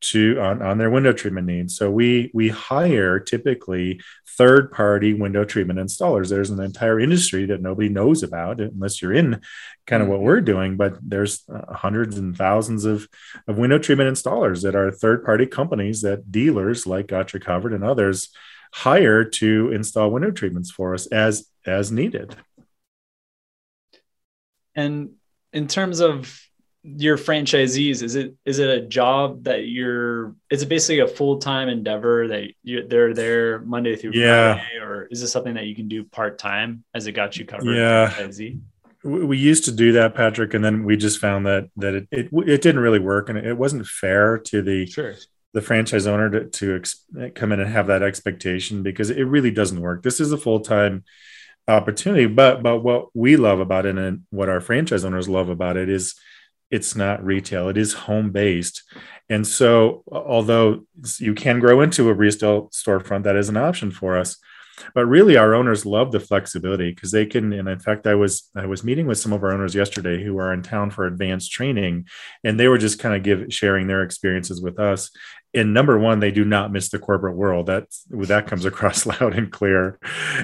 to 0.00 0.38
on, 0.38 0.60
on 0.60 0.78
their 0.78 0.90
window 0.90 1.12
treatment 1.12 1.46
needs. 1.46 1.76
So 1.76 1.90
we 1.90 2.30
we 2.34 2.48
hire 2.50 3.18
typically 3.18 4.00
third 4.36 4.72
party 4.72 5.14
window 5.14 5.44
treatment 5.44 5.78
installers. 5.78 6.28
There's 6.28 6.50
an 6.50 6.60
entire 6.60 7.00
industry 7.00 7.46
that 7.46 7.62
nobody 7.62 7.88
knows 7.88 8.22
about 8.22 8.60
unless 8.60 9.00
you're 9.00 9.12
in 9.12 9.40
kind 9.86 10.02
of 10.02 10.08
what 10.08 10.16
mm-hmm. 10.16 10.24
we're 10.24 10.40
doing. 10.40 10.76
But 10.76 10.98
there's 11.02 11.44
uh, 11.48 11.74
hundreds 11.74 12.18
and 12.18 12.36
thousands 12.36 12.84
of 12.84 13.08
of 13.46 13.58
window 13.58 13.78
treatment 13.78 14.14
installers 14.14 14.62
that 14.62 14.74
are 14.74 14.90
third 14.90 15.24
party 15.24 15.46
companies 15.46 16.02
that 16.02 16.30
dealers 16.30 16.86
like 16.86 17.06
Gotcha 17.06 17.40
Covered 17.40 17.72
and 17.72 17.84
others 17.84 18.30
hire 18.72 19.24
to 19.24 19.70
install 19.72 20.10
window 20.10 20.30
treatments 20.30 20.70
for 20.70 20.94
us 20.94 21.06
as 21.06 21.48
as 21.66 21.92
needed. 21.92 22.36
And 24.74 25.10
in 25.52 25.68
terms 25.68 26.00
of 26.00 26.43
your 26.84 27.16
franchisees 27.16 28.02
is 28.02 28.14
it 28.14 28.34
is 28.44 28.58
it 28.58 28.68
a 28.68 28.82
job 28.82 29.44
that 29.44 29.66
you're 29.68 30.34
is 30.50 30.62
it 30.62 30.68
basically 30.68 30.98
a 30.98 31.08
full-time 31.08 31.70
endeavor 31.70 32.28
that 32.28 32.50
you 32.62 32.86
they're 32.86 33.14
there 33.14 33.60
monday 33.60 33.96
through 33.96 34.12
yeah. 34.12 34.54
friday 34.54 34.76
or 34.82 35.06
is 35.06 35.22
this 35.22 35.32
something 35.32 35.54
that 35.54 35.64
you 35.64 35.74
can 35.74 35.88
do 35.88 36.04
part-time 36.04 36.84
as 36.94 37.06
it 37.06 37.12
Gotcha 37.12 37.44
Covered 37.44 37.74
yeah 37.74 38.10
franchisee? 38.10 38.60
we 39.02 39.38
used 39.38 39.64
to 39.64 39.72
do 39.72 39.92
that 39.92 40.14
patrick 40.14 40.52
and 40.52 40.62
then 40.62 40.84
we 40.84 40.94
just 40.94 41.18
found 41.18 41.46
that 41.46 41.70
that 41.76 41.94
it 41.94 42.08
it, 42.10 42.28
it 42.46 42.60
didn't 42.60 42.82
really 42.82 42.98
work 42.98 43.30
and 43.30 43.38
it 43.38 43.56
wasn't 43.56 43.86
fair 43.86 44.36
to 44.36 44.60
the 44.60 44.84
sure 44.86 45.14
the 45.54 45.62
franchise 45.62 46.06
owner 46.06 46.28
to, 46.28 46.44
to 46.46 46.76
ex- 46.76 47.06
come 47.34 47.52
in 47.52 47.60
and 47.60 47.70
have 47.70 47.86
that 47.86 48.02
expectation 48.02 48.82
because 48.82 49.08
it 49.08 49.22
really 49.22 49.50
doesn't 49.50 49.80
work 49.80 50.02
this 50.02 50.20
is 50.20 50.32
a 50.32 50.38
full-time 50.38 51.02
opportunity 51.66 52.26
but 52.26 52.62
but 52.62 52.80
what 52.80 53.06
we 53.14 53.38
love 53.38 53.58
about 53.58 53.86
it 53.86 53.96
and 53.96 54.24
what 54.28 54.50
our 54.50 54.60
franchise 54.60 55.02
owners 55.02 55.30
love 55.30 55.48
about 55.48 55.78
it 55.78 55.88
is 55.88 56.14
it's 56.70 56.96
not 56.96 57.24
retail 57.24 57.68
it 57.68 57.76
is 57.76 57.92
home 57.92 58.30
based 58.30 58.82
and 59.28 59.46
so 59.46 60.02
although 60.10 60.84
you 61.18 61.34
can 61.34 61.60
grow 61.60 61.80
into 61.80 62.08
a 62.08 62.14
retail 62.14 62.68
storefront 62.68 63.24
that 63.24 63.36
is 63.36 63.48
an 63.48 63.56
option 63.56 63.90
for 63.90 64.18
us. 64.18 64.36
But 64.92 65.06
really 65.06 65.36
our 65.36 65.54
owners 65.54 65.86
love 65.86 66.10
the 66.10 66.18
flexibility 66.18 66.90
because 66.90 67.12
they 67.12 67.26
can 67.26 67.52
and 67.52 67.68
in 67.68 67.78
fact 67.78 68.08
i 68.08 68.16
was 68.16 68.50
i 68.56 68.66
was 68.66 68.82
meeting 68.82 69.06
with 69.06 69.18
some 69.18 69.32
of 69.32 69.44
our 69.44 69.52
owners 69.52 69.72
yesterday 69.72 70.20
who 70.20 70.36
are 70.36 70.52
in 70.52 70.62
town 70.62 70.90
for 70.90 71.06
advanced 71.06 71.52
training 71.52 72.06
and 72.42 72.58
they 72.58 72.66
were 72.66 72.76
just 72.76 72.98
kind 72.98 73.14
of 73.14 73.22
give 73.22 73.54
sharing 73.54 73.86
their 73.86 74.02
experiences 74.02 74.60
with 74.60 74.80
us 74.80 75.12
and 75.54 75.74
number 75.74 75.98
one 75.98 76.20
they 76.20 76.30
do 76.30 76.44
not 76.44 76.72
miss 76.72 76.88
the 76.88 76.98
corporate 76.98 77.36
world. 77.36 77.66
That 77.66 77.86
that 78.10 78.46
comes 78.46 78.64
across 78.64 79.06
loud 79.20 79.34
and 79.34 79.50
clear. 79.50 79.98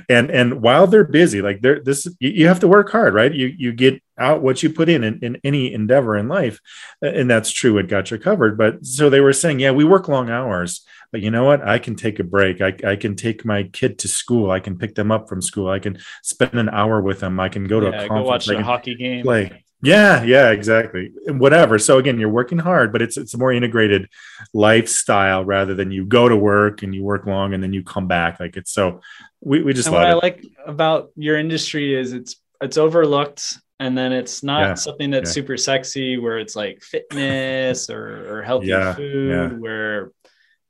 And 0.08 0.30
and 0.30 0.62
while 0.62 0.86
they're 0.86 1.04
busy 1.04 1.42
like 1.42 1.60
they're 1.60 1.80
this 1.80 2.06
you, 2.18 2.30
you 2.30 2.48
have 2.48 2.60
to 2.60 2.68
work 2.68 2.90
hard 2.90 3.14
right? 3.14 3.32
You 3.32 3.46
you 3.46 3.72
get 3.72 4.02
out 4.18 4.42
what 4.42 4.62
you 4.62 4.70
put 4.70 4.88
in, 4.88 5.02
in 5.02 5.18
in 5.22 5.40
any 5.44 5.72
endeavor 5.72 6.16
in 6.16 6.28
life 6.28 6.60
and 7.00 7.30
that's 7.30 7.50
true 7.50 7.78
it 7.78 7.88
Gotcha 7.88 8.18
Covered. 8.18 8.56
But 8.58 8.84
so 8.84 9.10
they 9.10 9.20
were 9.20 9.32
saying 9.32 9.60
yeah 9.60 9.70
we 9.70 9.84
work 9.84 10.08
long 10.08 10.30
hours 10.30 10.84
but 11.12 11.22
you 11.22 11.30
know 11.32 11.42
what? 11.42 11.66
I 11.66 11.80
can 11.80 11.96
take 11.96 12.20
a 12.20 12.22
break. 12.22 12.60
I, 12.60 12.72
I 12.86 12.94
can 12.94 13.16
take 13.16 13.44
my 13.44 13.64
kid 13.64 13.98
to 13.98 14.06
school. 14.06 14.52
I 14.52 14.60
can 14.60 14.78
pick 14.78 14.94
them 14.94 15.10
up 15.10 15.28
from 15.28 15.42
school. 15.42 15.68
I 15.68 15.80
can 15.80 15.98
spend 16.22 16.54
an 16.54 16.68
hour 16.68 17.00
with 17.00 17.18
them. 17.18 17.40
I 17.40 17.48
can 17.48 17.64
go 17.64 17.80
to 17.80 17.86
yeah, 17.86 18.02
a 18.02 18.06
conference. 18.06 18.46
go 18.46 18.54
watch 18.54 18.60
a 18.60 18.62
hockey 18.62 18.94
game. 18.94 19.24
play 19.24 19.64
yeah, 19.82 20.22
yeah, 20.22 20.50
exactly. 20.50 21.12
Whatever. 21.26 21.78
So 21.78 21.98
again, 21.98 22.18
you're 22.18 22.28
working 22.28 22.58
hard, 22.58 22.92
but 22.92 23.02
it's 23.02 23.16
it's 23.16 23.34
a 23.34 23.38
more 23.38 23.52
integrated 23.52 24.08
lifestyle 24.52 25.44
rather 25.44 25.74
than 25.74 25.90
you 25.90 26.04
go 26.04 26.28
to 26.28 26.36
work 26.36 26.82
and 26.82 26.94
you 26.94 27.02
work 27.02 27.26
long 27.26 27.54
and 27.54 27.62
then 27.62 27.72
you 27.72 27.82
come 27.82 28.06
back. 28.06 28.40
Like 28.40 28.56
it's 28.56 28.72
so 28.72 29.00
we, 29.40 29.62
we 29.62 29.72
just 29.72 29.88
and 29.88 29.94
what 29.94 30.06
I 30.06 30.14
like 30.14 30.44
about 30.66 31.10
your 31.16 31.38
industry 31.38 31.94
is 31.94 32.12
it's 32.12 32.36
it's 32.60 32.76
overlooked 32.76 33.58
and 33.78 33.96
then 33.96 34.12
it's 34.12 34.42
not 34.42 34.60
yeah, 34.60 34.74
something 34.74 35.10
that's 35.10 35.30
yeah. 35.30 35.34
super 35.34 35.56
sexy 35.56 36.18
where 36.18 36.38
it's 36.38 36.54
like 36.54 36.82
fitness 36.82 37.88
or, 37.88 38.38
or 38.38 38.42
healthy 38.42 38.68
yeah, 38.68 38.94
food 38.94 39.58
where 39.58 40.12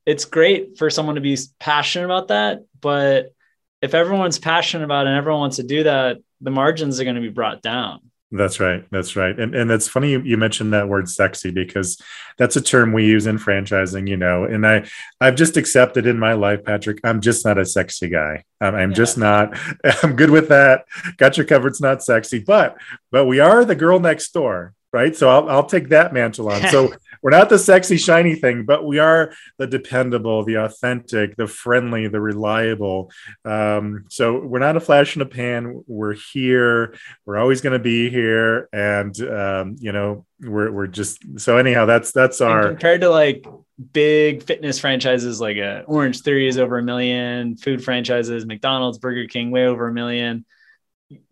it's 0.07 0.25
great 0.25 0.79
for 0.79 0.88
someone 0.88 1.17
to 1.17 1.21
be 1.21 1.37
passionate 1.59 2.05
about 2.05 2.29
that 2.29 2.61
but 2.81 3.35
if 3.83 3.95
everyone's 3.95 4.38
passionate 4.38 4.85
about 4.85 5.07
it 5.07 5.11
and 5.11 5.19
everyone 5.19 5.40
wants 5.40 5.57
to 5.57 5.64
do 5.64 5.83
that 5.83 6.19
the 6.40 6.50
margins 6.50 7.00
are 7.00 7.05
going 7.05 7.17
to 7.17 7.23
be 7.23 7.29
brought 7.29 7.61
down 7.61 8.10
that's 8.32 8.60
right. 8.60 8.84
That's 8.90 9.16
right. 9.16 9.38
And 9.38 9.56
and 9.56 9.70
it's 9.72 9.88
funny 9.88 10.12
you, 10.12 10.20
you, 10.20 10.37
mentioned 10.37 10.72
that 10.72 10.88
word 10.88 11.08
sexy 11.08 11.50
because 11.50 12.00
that's 12.38 12.54
a 12.54 12.60
term 12.60 12.92
we 12.92 13.04
use 13.04 13.26
in 13.26 13.38
franchising, 13.38 14.08
you 14.08 14.16
know. 14.16 14.44
And 14.44 14.64
I 14.64 14.88
I've 15.20 15.34
just 15.34 15.56
accepted 15.56 16.06
in 16.06 16.18
my 16.18 16.34
life, 16.34 16.64
Patrick, 16.64 17.00
I'm 17.02 17.20
just 17.20 17.44
not 17.44 17.58
a 17.58 17.64
sexy 17.64 18.08
guy. 18.08 18.44
I'm, 18.60 18.76
I'm 18.76 18.90
yeah. 18.90 18.96
just 18.96 19.18
not. 19.18 19.58
I'm 20.02 20.14
good 20.14 20.30
with 20.30 20.49
that. 20.49 20.84
Gotcha 21.16 21.44
Covered's 21.44 21.80
not 21.80 22.04
sexy, 22.04 22.38
but 22.38 22.76
but 23.10 23.26
we 23.26 23.40
are 23.40 23.64
the 23.64 23.75
girl 23.75 23.99
next 23.99 24.32
door, 24.32 24.75
right? 24.92 25.16
So 25.16 25.28
I'll 25.28 25.49
I'll 25.49 25.66
take 25.66 25.88
that 25.88 26.12
mantle 26.12 26.52
on. 26.52 26.68
So 26.68 26.94
we're 27.23 27.31
not 27.31 27.49
the 27.49 27.59
sexy 27.59 27.97
shiny 27.97 28.35
thing 28.35 28.65
but 28.65 28.85
we 28.87 28.99
are 28.99 29.33
the 29.59 29.67
dependable 29.67 30.45
the 30.45 30.57
authentic 30.57 31.37
the 31.37 31.47
friendly 31.47 32.09
the 32.09 32.21
reliable. 32.21 33.11
Um, 33.45 34.05
so 34.09 34.39
we're 34.39 34.59
not 34.59 34.77
a 34.77 34.81
flash 34.81 35.17
in 35.17 35.23
a 35.23 35.27
pan. 35.27 35.85
We're 35.87 36.15
here. 36.15 36.95
We're 37.25 37.39
always 37.39 37.61
going 37.61 37.73
to 37.73 37.83
be 37.83 38.11
here. 38.11 38.69
And 38.73 39.19
um, 39.23 39.77
you 39.79 39.93
know 39.93 40.27
we're, 40.41 40.71
we're 40.71 40.87
just 40.87 41.41
so 41.41 41.59
anyhow 41.59 41.87
that's 41.87 42.12
that's 42.12 42.41
our 42.41 42.61
and 42.61 42.69
compared 42.71 43.03
to 43.03 43.11
like 43.11 43.47
big 43.93 44.43
fitness 44.43 44.79
franchises 44.79 45.41
like 45.41 45.57
uh, 45.57 45.83
Orangetheory 45.85 46.49
is 46.49 46.59
over 46.59 46.79
a 46.79 46.83
million 46.83 47.57
food 47.57 47.83
franchises 47.83 48.45
mcdonald's 48.45 48.99
burger 48.99 49.27
king 49.27 49.50
way 49.50 49.67
over 49.67 49.89
a 49.89 49.93
million. 49.93 50.45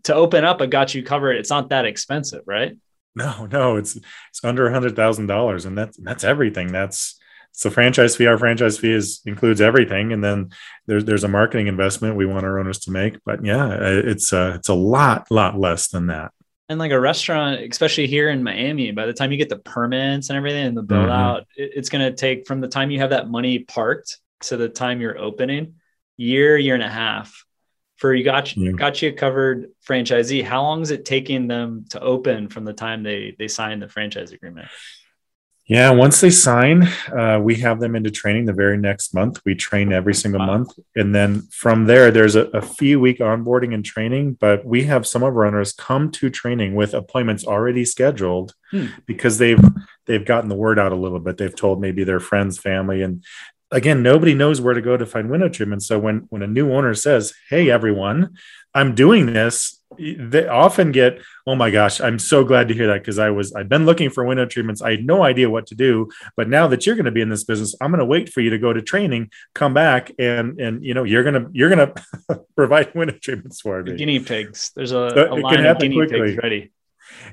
To 0.04 0.14
open 0.14 0.44
up 0.44 0.60
a 0.60 0.66
Gotcha 0.66 1.02
Covered 1.02 1.36
it's 1.36 1.50
not 1.50 1.70
that 1.70 1.84
expensive 1.84 2.42
right 2.46 2.76
no, 3.18 3.46
no, 3.52 3.76
it's 3.76 3.96
it's 3.96 4.44
under 4.44 4.66
a 4.66 4.72
hundred 4.72 4.96
thousand 4.96 5.26
dollars, 5.26 5.66
and 5.66 5.76
that's 5.76 5.96
that's 5.98 6.24
everything. 6.24 6.72
That's 6.72 7.18
it's 7.50 7.62
the 7.62 7.70
franchise 7.70 8.16
fee. 8.16 8.26
Our 8.26 8.38
franchise 8.38 8.78
fee 8.78 8.92
is 8.92 9.20
includes 9.26 9.60
everything, 9.60 10.12
and 10.12 10.22
then 10.22 10.50
there's 10.86 11.04
there's 11.04 11.24
a 11.24 11.28
marketing 11.28 11.66
investment 11.66 12.16
we 12.16 12.26
want 12.26 12.46
our 12.46 12.58
owners 12.58 12.78
to 12.80 12.90
make. 12.90 13.18
But 13.24 13.44
yeah, 13.44 13.76
it's 13.80 14.32
a 14.32 14.54
it's 14.54 14.68
a 14.68 14.74
lot 14.74 15.30
lot 15.30 15.58
less 15.58 15.88
than 15.88 16.06
that. 16.06 16.32
And 16.70 16.78
like 16.78 16.92
a 16.92 17.00
restaurant, 17.00 17.60
especially 17.62 18.06
here 18.06 18.28
in 18.28 18.42
Miami, 18.42 18.92
by 18.92 19.06
the 19.06 19.14
time 19.14 19.32
you 19.32 19.38
get 19.38 19.48
the 19.48 19.56
permits 19.56 20.28
and 20.28 20.36
everything 20.36 20.66
and 20.66 20.76
the 20.76 20.82
build 20.82 21.08
mm-hmm. 21.08 21.12
out, 21.12 21.46
it's 21.56 21.88
going 21.88 22.04
to 22.04 22.14
take 22.14 22.46
from 22.46 22.60
the 22.60 22.68
time 22.68 22.90
you 22.90 23.00
have 23.00 23.10
that 23.10 23.30
money 23.30 23.60
parked 23.60 24.18
to 24.42 24.58
the 24.58 24.68
time 24.68 25.00
you're 25.00 25.18
opening, 25.18 25.76
year 26.18 26.58
year 26.58 26.74
and 26.74 26.82
a 26.82 26.88
half 26.88 27.44
for 27.98 28.14
you 28.14 28.24
got 28.24 28.56
you, 28.56 28.72
Gotcha 28.72 29.12
Covered 29.12 29.70
franchisee 29.86 30.42
how 30.42 30.62
long 30.62 30.80
is 30.82 30.90
it 30.90 31.04
taking 31.04 31.48
them 31.48 31.84
to 31.90 32.00
open 32.00 32.48
from 32.48 32.64
the 32.64 32.72
time 32.72 33.02
they 33.02 33.34
they 33.38 33.48
sign 33.48 33.80
the 33.80 33.88
franchise 33.88 34.32
agreement? 34.32 34.68
Yeah 35.66 35.90
once 35.90 36.20
they 36.20 36.30
sign 36.30 36.88
uh, 37.12 37.38
we 37.42 37.56
have 37.56 37.80
them 37.80 37.94
into 37.94 38.10
training 38.10 38.46
the 38.46 38.52
very 38.52 38.78
next 38.78 39.14
month. 39.14 39.40
We 39.44 39.54
train 39.54 39.92
every 39.92 40.14
single 40.14 40.40
wow. 40.40 40.46
month. 40.46 40.78
And 40.96 41.14
then 41.14 41.42
from 41.50 41.84
there 41.84 42.10
there's 42.10 42.36
a, 42.36 42.44
a, 42.46 42.62
few 42.62 43.00
week 43.00 43.18
onboarding 43.18 43.74
and 43.74 43.84
training 43.84 44.34
but 44.34 44.64
we 44.64 44.84
have 44.84 45.06
some 45.06 45.22
of 45.22 45.26
our 45.26 45.32
runners 45.32 45.72
come 45.72 46.10
to 46.12 46.30
training 46.30 46.74
with 46.74 46.94
appointments 46.94 47.44
already 47.44 47.84
scheduled 47.84 48.54
hmm. 48.70 48.86
because 49.06 49.38
they've 49.38 49.62
they've 50.06 50.24
gotten 50.24 50.48
the 50.48 50.54
word 50.54 50.78
out 50.78 50.92
a 50.92 50.96
little 50.96 51.20
bit. 51.20 51.36
They've 51.36 51.54
told 51.54 51.80
maybe 51.80 52.04
their 52.04 52.20
friends 52.20 52.58
family 52.58 53.02
and 53.02 53.24
again 53.70 54.02
nobody 54.02 54.34
knows 54.34 54.60
where 54.60 54.74
to 54.74 54.80
go 54.80 54.96
to 54.96 55.06
find 55.06 55.30
window 55.30 55.48
treatment. 55.48 55.82
So 55.82 55.98
when 55.98 56.26
when 56.30 56.42
a 56.42 56.46
new 56.46 56.72
owner 56.72 56.94
says 56.94 57.34
hey 57.50 57.70
everyone 57.70 58.36
i'm 58.74 58.94
doing 58.94 59.26
this 59.26 59.80
they 59.98 60.46
often 60.46 60.92
get 60.92 61.18
oh 61.46 61.54
my 61.54 61.70
gosh 61.70 62.00
i'm 62.00 62.18
so 62.18 62.44
glad 62.44 62.68
to 62.68 62.74
hear 62.74 62.86
that 62.86 63.00
because 63.00 63.18
i 63.18 63.30
was 63.30 63.52
i've 63.54 63.68
been 63.68 63.86
looking 63.86 64.10
for 64.10 64.24
window 64.24 64.44
treatments. 64.44 64.82
I 64.82 64.92
had 64.92 65.04
no 65.04 65.24
idea 65.24 65.48
what 65.48 65.66
to 65.68 65.74
do 65.74 66.08
but 66.36 66.48
now 66.48 66.66
that 66.68 66.84
you're 66.84 66.94
going 66.94 67.06
to 67.06 67.10
be 67.10 67.22
in 67.22 67.30
this 67.30 67.44
business 67.44 67.74
i'm 67.80 67.90
going 67.90 68.00
to 68.00 68.04
wait 68.04 68.28
for 68.28 68.40
you 68.40 68.50
to 68.50 68.58
go 68.58 68.72
to 68.72 68.82
training 68.82 69.30
come 69.54 69.74
back 69.74 70.12
and 70.18 70.60
and 70.60 70.84
you 70.84 70.94
know 70.94 71.04
you're 71.04 71.22
going 71.22 71.42
to 71.42 71.50
you're 71.52 71.74
going 71.74 71.92
to 72.28 72.44
provide 72.54 72.94
window 72.94 73.16
treatments 73.20 73.60
for 73.60 73.82
me. 73.82 73.96
Guinea 73.96 74.20
pigs. 74.20 74.72
There's 74.76 74.92
a, 74.92 75.10
so 75.14 75.32
a 75.32 75.34
line 75.34 75.64
of 75.64 75.78
guinea 75.78 75.96
quickly. 75.96 76.20
pigs 76.20 76.36
ready 76.36 76.72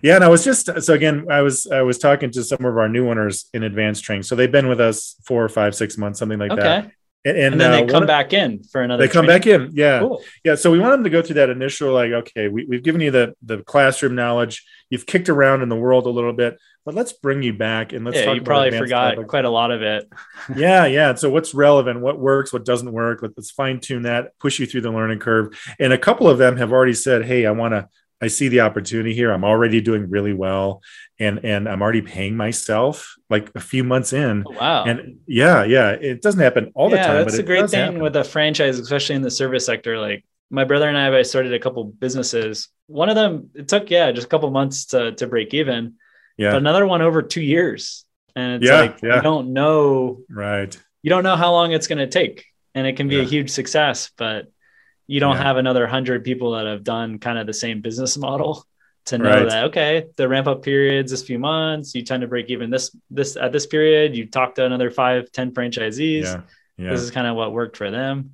yeah, 0.01 0.15
and 0.15 0.23
I 0.23 0.27
was 0.27 0.43
just 0.43 0.69
so 0.81 0.93
again, 0.93 1.27
I 1.29 1.41
was 1.41 1.67
I 1.67 1.81
was 1.81 1.97
talking 1.97 2.31
to 2.31 2.43
some 2.43 2.63
of 2.65 2.77
our 2.77 2.89
new 2.89 3.09
owners 3.09 3.49
in 3.53 3.63
advanced 3.63 4.03
training. 4.03 4.23
So 4.23 4.35
they've 4.35 4.51
been 4.51 4.67
with 4.67 4.79
us 4.79 5.15
four 5.25 5.43
or 5.43 5.49
five, 5.49 5.75
six 5.75 5.97
months, 5.97 6.19
something 6.19 6.39
like 6.39 6.51
okay. 6.51 6.61
that. 6.61 6.91
And, 7.25 7.37
and, 7.37 7.53
and 7.53 7.61
then 7.61 7.71
uh, 7.71 7.75
they 7.77 7.85
come 7.91 8.05
back 8.05 8.33
in 8.33 8.63
for 8.63 8.81
another. 8.81 9.07
They 9.07 9.11
come 9.11 9.25
back 9.25 9.47
in, 9.47 9.71
yeah, 9.73 9.99
cool. 9.99 10.23
yeah. 10.43 10.53
So 10.53 10.69
we 10.69 10.77
want 10.77 10.91
them 10.91 11.03
to 11.05 11.09
go 11.09 11.23
through 11.23 11.35
that 11.35 11.49
initial, 11.49 11.91
like, 11.91 12.11
okay, 12.11 12.49
we, 12.49 12.65
we've 12.65 12.83
given 12.83 13.01
you 13.01 13.09
the 13.09 13.33
the 13.41 13.63
classroom 13.63 14.13
knowledge. 14.13 14.63
You've 14.91 15.07
kicked 15.07 15.27
around 15.27 15.63
in 15.63 15.69
the 15.69 15.75
world 15.75 16.05
a 16.05 16.11
little 16.11 16.33
bit, 16.33 16.59
but 16.85 16.93
let's 16.93 17.13
bring 17.13 17.41
you 17.41 17.53
back 17.53 17.93
and 17.93 18.05
let's. 18.05 18.17
Yeah, 18.17 18.33
you 18.33 18.43
probably 18.43 18.77
forgot 18.77 19.15
topics. 19.15 19.29
quite 19.29 19.45
a 19.45 19.49
lot 19.49 19.71
of 19.71 19.81
it. 19.81 20.07
yeah, 20.55 20.85
yeah. 20.85 21.15
So 21.15 21.31
what's 21.31 21.55
relevant? 21.55 21.99
What 21.99 22.19
works? 22.19 22.53
What 22.53 22.63
doesn't 22.63 22.91
work? 22.91 23.23
Let's 23.23 23.49
fine 23.49 23.79
tune 23.79 24.03
that. 24.03 24.37
Push 24.37 24.59
you 24.59 24.67
through 24.67 24.81
the 24.81 24.91
learning 24.91 25.17
curve. 25.17 25.59
And 25.79 25.91
a 25.91 25.97
couple 25.97 26.29
of 26.29 26.37
them 26.37 26.57
have 26.57 26.71
already 26.71 26.93
said, 26.93 27.25
"Hey, 27.25 27.47
I 27.47 27.51
want 27.51 27.73
to 27.73 27.89
I 28.25 28.27
see 28.27 28.47
the 28.47 28.61
opportunity 28.61 29.13
here. 29.13 29.31
I'm 29.31 29.43
already 29.45 29.81
doing 29.81 30.09
really 30.09 30.33
well 30.33 30.81
and 31.19 31.45
and 31.45 31.69
I'm 31.69 31.81
already 31.81 32.01
paying 32.01 32.35
myself 32.35 33.15
like 33.29 33.51
a 33.55 33.59
few 33.59 33.83
months 33.83 34.13
in. 34.13 34.43
Oh, 34.47 34.51
wow. 34.51 34.83
And 34.83 35.19
yeah, 35.27 35.63
yeah, 35.63 35.91
it 35.91 36.21
doesn't 36.21 36.41
happen 36.41 36.71
all 36.75 36.89
the 36.89 36.97
yeah, 36.97 37.07
time. 37.07 37.15
That's 37.17 37.37
a 37.37 37.43
great 37.43 37.69
thing 37.69 37.85
happen. 37.85 38.01
with 38.01 38.15
a 38.15 38.23
franchise, 38.23 38.79
especially 38.79 39.15
in 39.15 39.21
the 39.21 39.31
service 39.31 39.65
sector. 39.65 39.99
Like 39.99 40.25
my 40.49 40.63
brother 40.63 40.89
and 40.89 40.97
I, 40.97 41.17
I 41.17 41.21
started 41.21 41.53
a 41.53 41.59
couple 41.59 41.83
businesses. 41.85 42.69
One 42.87 43.09
of 43.09 43.15
them, 43.15 43.51
it 43.53 43.67
took, 43.67 43.89
yeah, 43.89 44.11
just 44.11 44.27
a 44.27 44.29
couple 44.29 44.49
months 44.51 44.85
to, 44.87 45.13
to 45.13 45.27
break 45.27 45.53
even. 45.53 45.95
Yeah. 46.37 46.51
But 46.51 46.57
another 46.57 46.85
one 46.85 47.01
over 47.01 47.21
two 47.21 47.41
years. 47.41 48.05
And 48.35 48.55
it's 48.55 48.69
yeah, 48.69 48.81
like, 48.81 48.99
yeah. 49.01 49.15
you 49.17 49.21
don't 49.21 49.53
know. 49.53 50.21
Right. 50.29 50.77
You 51.01 51.09
don't 51.09 51.23
know 51.23 51.35
how 51.35 51.51
long 51.51 51.71
it's 51.71 51.87
going 51.87 51.99
to 51.99 52.07
take. 52.07 52.45
And 52.73 52.85
it 52.85 52.97
can 52.97 53.07
be 53.07 53.15
yeah. 53.17 53.21
a 53.21 53.25
huge 53.25 53.51
success, 53.51 54.11
but 54.17 54.51
you 55.07 55.19
don't 55.19 55.35
yeah. 55.35 55.43
have 55.43 55.57
another 55.57 55.87
hundred 55.87 56.23
people 56.23 56.51
that 56.51 56.65
have 56.65 56.83
done 56.83 57.19
kind 57.19 57.37
of 57.37 57.47
the 57.47 57.53
same 57.53 57.81
business 57.81 58.17
model 58.27 58.65
to 59.05 59.17
know 59.19 59.29
right. 59.29 59.49
that 59.49 59.63
okay 59.65 60.07
the 60.17 60.27
ramp 60.27 60.47
up 60.47 60.63
periods 60.63 61.11
this 61.11 61.23
few 61.23 61.39
months 61.39 61.93
you 61.93 62.01
tend 62.01 62.21
to 62.21 62.27
break 62.27 62.49
even 62.49 62.69
this 62.69 62.95
this 63.09 63.35
at 63.37 63.51
this 63.51 63.65
period 63.67 64.15
you 64.15 64.25
talk 64.25 64.55
to 64.55 64.65
another 64.65 64.89
five 64.89 65.31
ten 65.31 65.51
franchisees 65.51 66.23
yeah. 66.23 66.41
Yeah. 66.77 66.89
this 66.89 67.01
is 67.01 67.11
kind 67.11 67.27
of 67.27 67.35
what 67.35 67.53
worked 67.53 67.77
for 67.77 67.91
them 67.91 68.31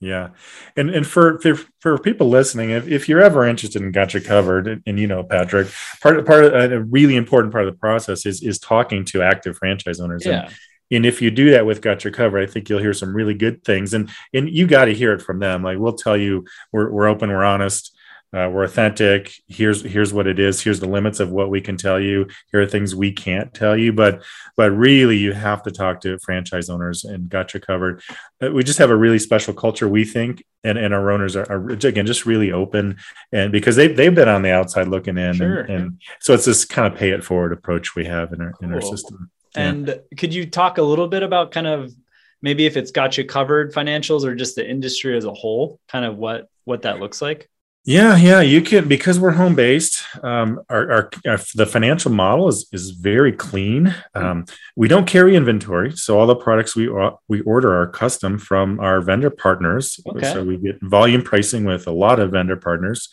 yeah 0.00 0.30
and 0.76 0.90
and 0.90 1.06
for 1.06 1.38
for, 1.40 1.54
for 1.80 1.98
people 1.98 2.28
listening 2.28 2.70
if, 2.70 2.88
if 2.88 3.08
you're 3.08 3.22
ever 3.22 3.44
interested 3.44 3.80
in 3.82 3.92
Gotcha 3.92 4.20
Covered 4.20 4.66
and, 4.66 4.82
and 4.86 4.98
you 4.98 5.06
know 5.06 5.22
patrick 5.22 5.68
part 6.00 6.18
of 6.18 6.26
part 6.26 6.44
of 6.44 6.72
a 6.72 6.80
really 6.80 7.16
important 7.16 7.52
part 7.52 7.66
of 7.66 7.72
the 7.72 7.78
process 7.78 8.26
is 8.26 8.42
is 8.42 8.58
talking 8.58 9.04
to 9.06 9.22
active 9.22 9.56
franchise 9.56 10.00
owners 10.00 10.26
yeah. 10.26 10.46
and 10.46 10.54
and 10.90 11.06
if 11.06 11.20
you 11.20 11.30
do 11.30 11.50
that 11.50 11.66
with 11.66 11.82
got 11.82 12.04
your 12.04 12.12
cover 12.12 12.38
i 12.38 12.46
think 12.46 12.68
you'll 12.68 12.78
hear 12.78 12.94
some 12.94 13.14
really 13.14 13.34
good 13.34 13.64
things. 13.64 13.94
And 13.94 14.10
and 14.32 14.48
you 14.48 14.66
got 14.66 14.86
to 14.86 14.94
hear 14.94 15.12
it 15.12 15.22
from 15.22 15.38
them. 15.38 15.62
Like 15.62 15.78
we'll 15.78 15.94
tell 15.94 16.16
you 16.16 16.46
we're, 16.72 16.90
we're 16.90 17.08
open 17.08 17.30
we're 17.30 17.44
honest 17.44 17.94
uh, 18.30 18.46
we're 18.52 18.64
authentic. 18.64 19.32
Here's 19.46 19.82
here's 19.82 20.12
what 20.12 20.26
it 20.26 20.38
is. 20.38 20.60
Here's 20.60 20.80
the 20.80 20.88
limits 20.88 21.18
of 21.18 21.30
what 21.30 21.48
we 21.48 21.62
can 21.62 21.78
tell 21.78 21.98
you. 21.98 22.26
Here 22.52 22.60
are 22.60 22.66
things 22.66 22.94
we 22.94 23.10
can't 23.10 23.54
tell 23.54 23.74
you. 23.74 23.90
But 23.90 24.22
but 24.54 24.70
really 24.70 25.16
you 25.16 25.32
have 25.32 25.62
to 25.62 25.70
talk 25.70 26.02
to 26.02 26.18
franchise 26.18 26.68
owners 26.68 27.04
and 27.04 27.30
Gotcha 27.30 27.58
Covered 27.58 28.02
uh, 28.42 28.50
we 28.50 28.62
just 28.64 28.78
have 28.80 28.90
a 28.90 28.96
really 28.96 29.18
special 29.18 29.54
culture 29.54 29.88
we 29.88 30.04
think 30.04 30.44
and, 30.62 30.76
and 30.76 30.92
our 30.92 31.10
owners 31.10 31.36
are, 31.36 31.50
are 31.50 31.70
again 31.70 32.04
just 32.04 32.26
really 32.26 32.52
open. 32.52 32.98
And 33.32 33.50
because 33.50 33.76
they, 33.76 33.88
they've 33.88 34.14
been 34.14 34.28
on 34.28 34.42
the 34.42 34.52
outside 34.52 34.88
looking 34.88 35.16
in 35.16 35.36
sure. 35.36 35.60
and, 35.60 35.70
and, 35.70 36.02
so 36.20 36.34
it's 36.34 36.44
this 36.44 36.66
kind 36.66 36.92
of 36.92 36.98
pay 36.98 37.10
it 37.10 37.24
forward 37.24 37.54
approach 37.54 37.94
we 37.94 38.04
have 38.04 38.34
in 38.34 38.42
our 38.42 38.52
cool. 38.52 38.68
in 38.68 38.74
our 38.74 38.82
system 38.82 39.30
and 39.54 39.88
yeah. 39.88 39.94
could 40.16 40.34
you 40.34 40.46
talk 40.46 40.78
a 40.78 40.82
little 40.82 41.08
bit 41.08 41.22
about 41.22 41.52
kind 41.52 41.66
of 41.66 41.94
maybe 42.42 42.66
if 42.66 42.76
it's 42.76 42.90
Gotcha 42.90 43.24
Covered 43.24 43.72
financials 43.72 44.24
or 44.24 44.34
just 44.34 44.56
the 44.56 44.68
industry 44.68 45.16
as 45.16 45.24
a 45.24 45.32
whole, 45.32 45.80
kind 45.88 46.04
of 46.04 46.16
what 46.16 46.48
what 46.64 46.82
that 46.82 47.00
looks 47.00 47.22
like? 47.22 47.48
Yeah, 47.88 48.16
yeah, 48.16 48.42
you 48.42 48.60
can 48.60 48.86
because 48.86 49.18
we're 49.18 49.30
home 49.30 49.54
based. 49.54 50.02
Um, 50.22 50.60
our, 50.68 50.92
our, 50.92 51.10
our, 51.26 51.38
the 51.54 51.64
financial 51.64 52.12
model 52.12 52.46
is 52.48 52.68
is 52.70 52.90
very 52.90 53.32
clean. 53.32 53.94
Um, 54.14 54.44
we 54.76 54.88
don't 54.88 55.06
carry 55.06 55.34
inventory, 55.34 55.92
so 55.92 56.20
all 56.20 56.26
the 56.26 56.36
products 56.36 56.76
we 56.76 56.90
we 57.28 57.40
order 57.42 57.74
are 57.80 57.86
custom 57.86 58.38
from 58.38 58.78
our 58.78 59.00
vendor 59.00 59.30
partners. 59.30 59.98
Okay. 60.06 60.30
So 60.30 60.44
we 60.44 60.58
get 60.58 60.78
volume 60.82 61.22
pricing 61.22 61.64
with 61.64 61.86
a 61.86 61.92
lot 61.92 62.20
of 62.20 62.32
vendor 62.32 62.56
partners. 62.56 63.08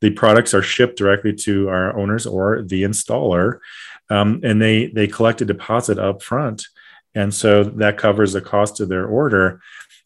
The 0.00 0.10
products 0.10 0.54
are 0.54 0.62
shipped 0.62 0.98
directly 0.98 1.32
to 1.46 1.68
our 1.68 1.98
owners 1.98 2.24
or 2.24 2.62
the 2.62 2.84
installer, 2.84 3.58
um, 4.10 4.40
and 4.42 4.60
they 4.60 4.86
they 4.86 5.06
collect 5.06 5.40
a 5.40 5.44
deposit 5.44 5.98
up 5.98 6.22
front, 6.22 6.64
and 7.14 7.32
so 7.32 7.64
that 7.64 7.98
covers 7.98 8.32
the 8.32 8.40
cost 8.40 8.80
of 8.80 8.88
their 8.88 9.06
order. 9.06 9.60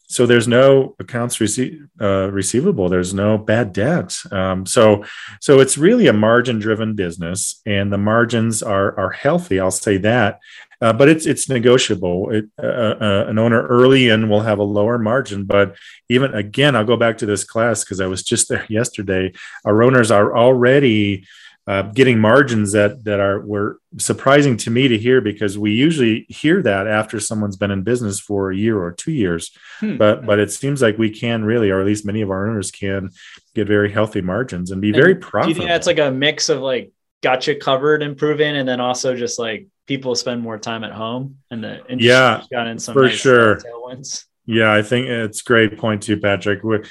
So 0.09 0.25
there's 0.25 0.47
no 0.47 0.95
accounts 0.99 1.37
rece- 1.37 1.85
uh, 1.99 2.31
receivable. 2.31 2.87
There's 2.87 3.13
no 3.13 3.37
bad 3.37 3.73
debt 3.73 4.15
um, 4.31 4.65
so 4.65 5.03
so 5.41 5.59
it's 5.59 5.77
really 5.77 6.07
a 6.07 6.13
margin 6.13 6.59
driven 6.59 6.95
business 6.95 7.61
and 7.65 7.91
the 7.91 7.97
margins 7.97 8.63
are 8.63 8.97
are 8.97 9.11
healthy 9.11 9.59
i'll 9.59 9.71
say 9.71 9.97
that. 9.97 10.39
Uh, 10.79 10.93
but 10.93 11.09
it's 11.09 11.25
it's 11.25 11.49
negotiable. 11.49 12.29
It, 12.29 12.45
uh, 12.61 12.95
uh 13.01 13.25
an 13.27 13.39
owner 13.39 13.65
early 13.65 14.09
in 14.09 14.29
will 14.29 14.41
have 14.41 14.59
a 14.59 14.63
lower 14.63 14.99
margin 14.99 15.45
but 15.45 15.75
even 16.07 16.33
again 16.35 16.75
i'll 16.75 16.85
go 16.85 16.97
back 16.97 17.17
to 17.17 17.25
this 17.25 17.43
class 17.43 17.83
because 17.83 17.99
i 17.99 18.07
was 18.07 18.23
just 18.23 18.47
there 18.47 18.65
yesterday. 18.69 19.33
Our 19.65 19.83
owners 19.83 20.11
are 20.11 20.37
already 20.37 21.25
uh, 21.67 21.81
getting 21.81 22.17
margins 22.17 22.71
that 22.71 23.03
that 23.03 23.19
are 23.19 23.41
were 23.41 23.79
surprising 23.97 24.55
to 24.55 24.71
me 24.71 24.87
to 24.87 24.97
hear 24.97 25.19
because 25.19 25.57
we 25.57 25.71
usually 25.71 26.25
hear 26.29 26.61
that 26.61 26.87
after 26.87 27.19
someone's 27.19 27.57
been 27.57 27.71
in 27.71 27.83
business 27.83 28.19
for 28.19 28.51
a 28.51 28.55
year 28.55 28.81
or 28.81 28.93
two 28.93 29.11
years 29.11 29.51
hmm. 29.79 29.97
but 29.97 30.25
but 30.25 30.39
it 30.39 30.51
seems 30.51 30.81
like 30.81 30.97
we 30.97 31.09
can 31.09 31.43
really 31.43 31.69
or 31.69 31.81
at 31.81 31.85
least 31.85 32.05
many 32.05 32.21
of 32.21 32.31
our 32.31 32.49
owners 32.49 32.71
can 32.71 33.09
get 33.53 33.67
very 33.67 33.91
healthy 33.91 34.21
margins 34.21 34.71
and 34.71 34.81
be 34.81 34.89
and 34.89 34.95
very 34.95 35.15
profitable 35.15 35.43
do 35.43 35.49
you 35.49 35.55
think 35.55 35.69
that's 35.69 35.87
like 35.87 35.99
a 35.99 36.09
mix 36.09 36.47
of 36.47 36.61
like 36.61 36.91
gotcha 37.21 37.53
covered 37.55 38.01
improving 38.01 38.55
and 38.55 38.67
then 38.67 38.79
also 38.79 39.15
just 39.15 39.37
like 39.37 39.67
people 39.87 40.15
spend 40.15 40.41
more 40.41 40.57
time 40.57 40.85
at 40.85 40.93
home 40.93 41.37
and 41.51 41.63
the 41.63 41.81
yeah 41.97 42.41
got 42.49 42.67
in 42.67 42.79
some 42.79 42.93
for 42.93 43.07
nice 43.07 43.17
sure 43.17 43.57
tailwinds 43.57 44.23
yeah, 44.47 44.73
I 44.73 44.81
think 44.81 45.07
it's 45.07 45.41
great 45.41 45.77
point 45.77 46.03
too, 46.03 46.17
Patrick. 46.17 46.63
We're, 46.63 46.85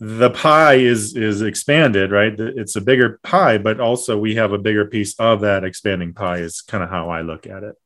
the 0.00 0.30
pie 0.30 0.74
is 0.74 1.14
is 1.14 1.42
expanded 1.42 2.10
right? 2.10 2.34
It's 2.38 2.74
a 2.74 2.80
bigger 2.80 3.20
pie 3.22 3.58
but 3.58 3.80
also 3.80 4.18
we 4.18 4.34
have 4.34 4.52
a 4.52 4.58
bigger 4.58 4.86
piece 4.86 5.14
of 5.18 5.42
that 5.42 5.62
expanding 5.62 6.14
pie 6.14 6.38
is 6.38 6.62
kind 6.62 6.82
of 6.82 6.90
how 6.90 7.10
i 7.10 7.20
look 7.20 7.46
at 7.46 7.62
it. 7.62 7.76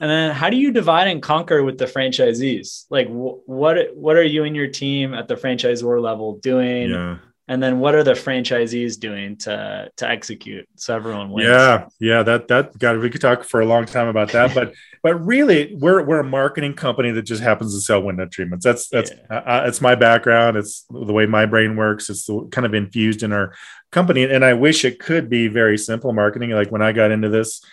And 0.00 0.10
then 0.10 0.34
how 0.34 0.48
do 0.48 0.56
you 0.56 0.72
divide 0.72 1.08
and 1.08 1.20
conquer 1.20 1.62
with 1.62 1.76
the 1.76 1.84
franchisees? 1.84 2.86
Like 2.88 3.08
wh- 3.08 3.46
what 3.48 3.94
what 3.94 4.16
are 4.16 4.22
you 4.22 4.44
and 4.44 4.56
your 4.56 4.68
team 4.68 5.12
at 5.12 5.28
the 5.28 5.34
franchisor 5.34 6.00
level 6.00 6.38
doing? 6.38 6.90
Yeah 6.90 7.18
and 7.50 7.60
then 7.60 7.80
what 7.80 7.96
are 7.96 8.04
the 8.04 8.12
franchisees 8.12 8.98
doing 8.98 9.36
to 9.38 9.90
to 9.96 10.08
execute? 10.08 10.68
So 10.76 10.94
everyone 10.94 11.30
wins. 11.30 11.48
Yeah 11.48 11.88
yeah 11.98 12.22
that 12.22 12.46
that 12.48 12.78
got 12.78 12.98
we 13.00 13.10
could 13.10 13.20
talk 13.20 13.42
for 13.42 13.60
a 13.60 13.66
long 13.66 13.86
time 13.86 14.06
about 14.06 14.30
that 14.30 14.54
but 14.54 14.72
but 15.02 15.16
really 15.16 15.74
we're 15.74 16.02
we're 16.04 16.20
a 16.20 16.24
marketing 16.24 16.74
company 16.74 17.10
that 17.10 17.22
just 17.22 17.42
happens 17.42 17.74
to 17.74 17.80
sell 17.80 18.02
window 18.02 18.26
treatments. 18.26 18.64
That's 18.64 18.88
that's 18.88 19.10
yeah. 19.10 19.38
uh, 19.38 19.64
it's 19.66 19.80
my 19.80 19.96
background. 19.96 20.56
It's 20.56 20.86
the 20.90 21.12
way 21.12 21.26
my 21.26 21.44
brain 21.44 21.74
works. 21.74 22.08
It's 22.08 22.26
the, 22.26 22.48
kind 22.52 22.64
of 22.64 22.72
infused 22.72 23.24
in 23.24 23.32
our 23.32 23.52
company. 23.90 24.22
And 24.22 24.44
i 24.44 24.54
wish 24.54 24.84
it 24.84 25.00
could 25.00 25.28
be 25.28 25.48
very 25.48 25.76
simple 25.76 26.12
marketing. 26.12 26.50
Like 26.50 26.70
when 26.70 26.82
i 26.82 26.92
got 26.92 27.10
into 27.10 27.28
this 27.28 27.64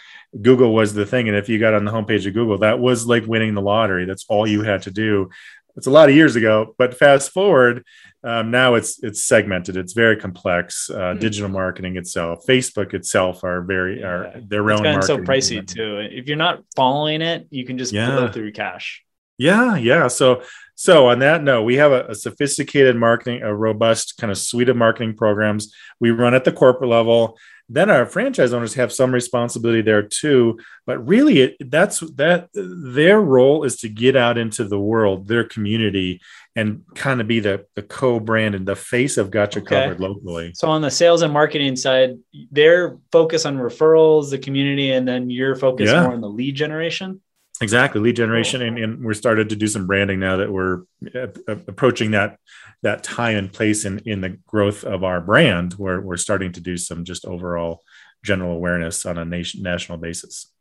google 0.41 0.73
was 0.73 0.93
the 0.95 1.05
thing. 1.05 1.27
And 1.27 1.37
if 1.37 1.49
you 1.49 1.59
got 1.59 1.75
on 1.75 1.85
the 1.85 1.91
homepage 1.91 2.25
of 2.25 2.33
google 2.33 2.57
that 2.57 2.79
was 2.79 3.05
like 3.05 3.27
winning 3.27 3.53
the 3.53 3.61
lottery. 3.61 4.05
That's 4.05 4.25
all 4.27 4.47
you 4.47 4.63
had 4.63 4.81
to 4.83 4.91
do 4.91 5.29
it's 5.77 5.87
a 5.87 5.91
lot 5.91 6.09
of 6.09 6.15
years 6.15 6.35
ago 6.35 6.75
but 6.77 6.97
fast 6.97 7.31
forward 7.31 7.83
um, 8.23 8.51
now 8.51 8.73
it's 8.73 9.01
it's 9.03 9.23
segmented. 9.23 9.77
It's 9.77 9.93
very 9.93 10.17
complex. 10.17 10.89
Uh, 10.89 11.13
mm 11.13 11.19
Digital 11.19 11.49
marketing 11.49 11.97
itself, 11.97 12.45
Facebook 12.47 12.93
itself, 12.93 13.43
are 13.43 13.61
very 13.61 14.03
are 14.03 14.33
their 14.47 14.69
it's 14.69 14.81
own. 14.81 14.85
It's 14.85 15.07
so 15.07 15.17
pricey 15.17 15.65
too. 15.65 15.99
If 15.99 16.27
you're 16.27 16.37
not 16.37 16.63
following 16.75 17.21
it, 17.21 17.47
you 17.49 17.65
can 17.65 17.77
just 17.77 17.93
yeah. 17.93 18.07
blow 18.07 18.31
through 18.31 18.51
cash. 18.51 19.03
Yeah, 19.37 19.75
yeah. 19.75 20.07
So 20.07 20.43
so 20.75 21.07
on 21.07 21.19
that 21.19 21.43
note, 21.43 21.63
we 21.63 21.75
have 21.77 21.91
a, 21.91 22.05
a, 22.09 22.15
sophisticated 22.15 22.95
marketing, 22.95 23.41
a 23.41 23.53
robust 23.53 24.17
kind 24.19 24.29
of 24.29 24.37
suite 24.37 24.69
of 24.69 24.77
marketing 24.77 25.15
programs. 25.15 25.73
We 25.99 26.11
run 26.11 26.35
at 26.35 26.43
the 26.43 26.51
corporate 26.51 26.91
level 26.91 27.37
then 27.69 27.89
our 27.89 28.05
franchise 28.05 28.53
owners 28.53 28.75
have 28.75 28.93
some 28.93 29.11
responsibility 29.11 29.81
there 29.81 30.03
too 30.03 30.57
but 30.85 31.05
really 31.05 31.41
it, 31.41 31.71
that's 31.71 31.99
that 32.15 32.49
their 32.53 33.19
role 33.19 33.63
is 33.63 33.77
to 33.77 33.89
get 33.89 34.15
out 34.15 34.37
into 34.37 34.63
the 34.63 34.79
world 34.79 35.27
their 35.27 35.43
community 35.43 36.21
and 36.55 36.83
kind 36.95 37.21
of 37.21 37.27
be 37.27 37.39
the, 37.39 37.65
the 37.75 37.83
co-brand 37.83 38.55
and 38.55 38.65
the 38.65 38.75
face 38.75 39.17
of 39.17 39.29
gotcha 39.29 39.59
okay. 39.59 39.83
covered 39.83 39.99
locally 39.99 40.51
so 40.55 40.67
on 40.69 40.81
the 40.81 40.91
sales 40.91 41.21
and 41.21 41.33
marketing 41.33 41.75
side 41.75 42.17
their 42.51 42.97
focus 43.11 43.45
on 43.45 43.57
referrals 43.57 44.29
the 44.29 44.37
community 44.37 44.91
and 44.91 45.07
then 45.07 45.29
your 45.29 45.55
focus 45.55 45.89
yeah. 45.89 46.03
more 46.03 46.13
on 46.13 46.21
the 46.21 46.29
lead 46.29 46.55
generation 46.55 47.21
exactly. 47.61 48.01
Lead 48.01 48.15
generation 48.15 48.61
and, 48.61 48.77
and 48.77 49.03
we're 49.03 49.13
started 49.13 49.49
to 49.49 49.55
do 49.55 49.67
some 49.67 49.87
branding 49.87 50.19
now 50.19 50.37
that 50.37 50.51
we're 50.51 50.83
uh, 51.15 51.27
approaching 51.47 52.11
that 52.11 52.37
that 52.83 53.03
time 53.03 53.37
and 53.37 53.53
place 53.53 53.85
in 53.85 53.99
in 54.05 54.21
the 54.21 54.37
growth 54.47 54.83
of 54.83 55.03
our 55.03 55.21
brand 55.21 55.73
where 55.73 55.99
we're 56.01 56.17
starting 56.17 56.51
to 56.53 56.61
do 56.61 56.77
some 56.77 57.03
just 57.03 57.25
overall 57.25 57.81
general 58.23 58.53
awareness 58.53 59.05
on 59.05 59.17
a 59.17 59.25
nation 59.25 59.63
national 59.63 59.97
basis. 59.97 60.51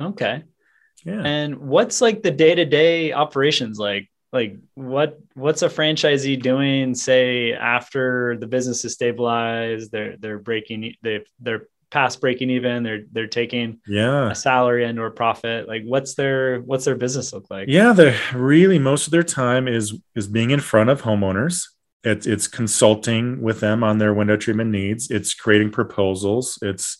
Okay. 0.00 0.44
Yeah. 1.04 1.22
And 1.24 1.58
what's 1.58 2.00
like 2.00 2.22
the 2.22 2.30
day-to-day 2.30 3.12
operations 3.12 3.78
like? 3.78 4.10
Like 4.32 4.58
what 4.74 5.18
what's 5.34 5.62
a 5.62 5.68
franchisee 5.68 6.40
doing 6.40 6.94
say 6.94 7.52
after 7.52 8.36
the 8.38 8.46
business 8.46 8.84
is 8.84 8.92
stabilized 8.92 9.90
they're 9.90 10.16
they're 10.18 10.38
breaking 10.38 10.94
they 11.02 11.24
they're 11.40 11.66
past 11.90 12.20
breaking 12.20 12.50
even 12.50 12.82
they're 12.82 13.02
they're 13.12 13.26
taking 13.26 13.80
yeah. 13.86 14.30
a 14.30 14.34
salary 14.34 14.84
and 14.84 14.98
or 14.98 15.10
profit. 15.10 15.68
Like 15.68 15.82
what's 15.84 16.14
their 16.14 16.60
what's 16.60 16.84
their 16.84 16.94
business 16.94 17.32
look 17.32 17.46
like? 17.50 17.68
Yeah 17.68 17.92
they're 17.92 18.18
really 18.34 18.78
most 18.78 19.06
of 19.06 19.10
their 19.10 19.22
time 19.22 19.68
is 19.68 19.98
is 20.14 20.26
being 20.26 20.50
in 20.50 20.60
front 20.60 20.90
of 20.90 21.02
homeowners. 21.02 21.64
It's 22.04 22.26
it's 22.26 22.46
consulting 22.46 23.42
with 23.42 23.60
them 23.60 23.82
on 23.82 23.98
their 23.98 24.14
window 24.14 24.36
treatment 24.36 24.70
needs. 24.70 25.10
It's 25.10 25.34
creating 25.34 25.70
proposals. 25.70 26.58
It's 26.62 26.98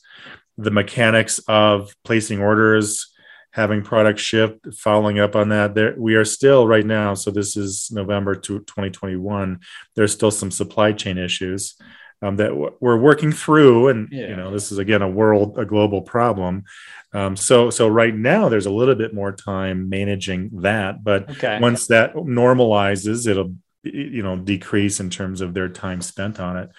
the 0.58 0.70
mechanics 0.70 1.38
of 1.48 1.94
placing 2.04 2.40
orders 2.40 3.06
having 3.52 3.82
product 3.82 4.20
shipped 4.20 4.74
following 4.74 5.18
up 5.18 5.34
on 5.34 5.48
that. 5.48 5.74
There 5.74 5.94
we 5.96 6.14
are 6.14 6.24
still 6.24 6.66
right 6.66 6.86
now 6.86 7.14
so 7.14 7.30
this 7.30 7.56
is 7.56 7.90
november 7.90 8.34
to 8.34 8.60
2021 8.60 9.58
there's 9.96 10.12
still 10.12 10.30
some 10.30 10.52
supply 10.52 10.92
chain 10.92 11.18
issues 11.18 11.76
um, 12.22 12.36
that 12.36 12.48
w- 12.48 12.74
we're 12.80 12.98
working 12.98 13.32
through 13.32 13.88
and 13.88 14.08
yeah. 14.10 14.28
you 14.28 14.36
know 14.36 14.50
this 14.50 14.72
is 14.72 14.78
again 14.78 15.02
a 15.02 15.08
world 15.08 15.58
a 15.58 15.64
global 15.64 16.02
problem 16.02 16.64
um, 17.12 17.36
so 17.36 17.70
so 17.70 17.88
right 17.88 18.14
now 18.14 18.48
there's 18.48 18.66
a 18.66 18.70
little 18.70 18.94
bit 18.94 19.14
more 19.14 19.32
time 19.32 19.88
managing 19.88 20.50
that 20.60 21.02
but 21.02 21.30
okay. 21.30 21.58
once 21.60 21.86
that 21.86 22.14
normalizes 22.14 23.26
it'll 23.26 23.54
you 23.82 24.22
know 24.22 24.36
decrease 24.36 25.00
in 25.00 25.08
terms 25.08 25.40
of 25.40 25.54
their 25.54 25.68
time 25.68 26.02
spent 26.02 26.38
on 26.38 26.56
it 26.56 26.70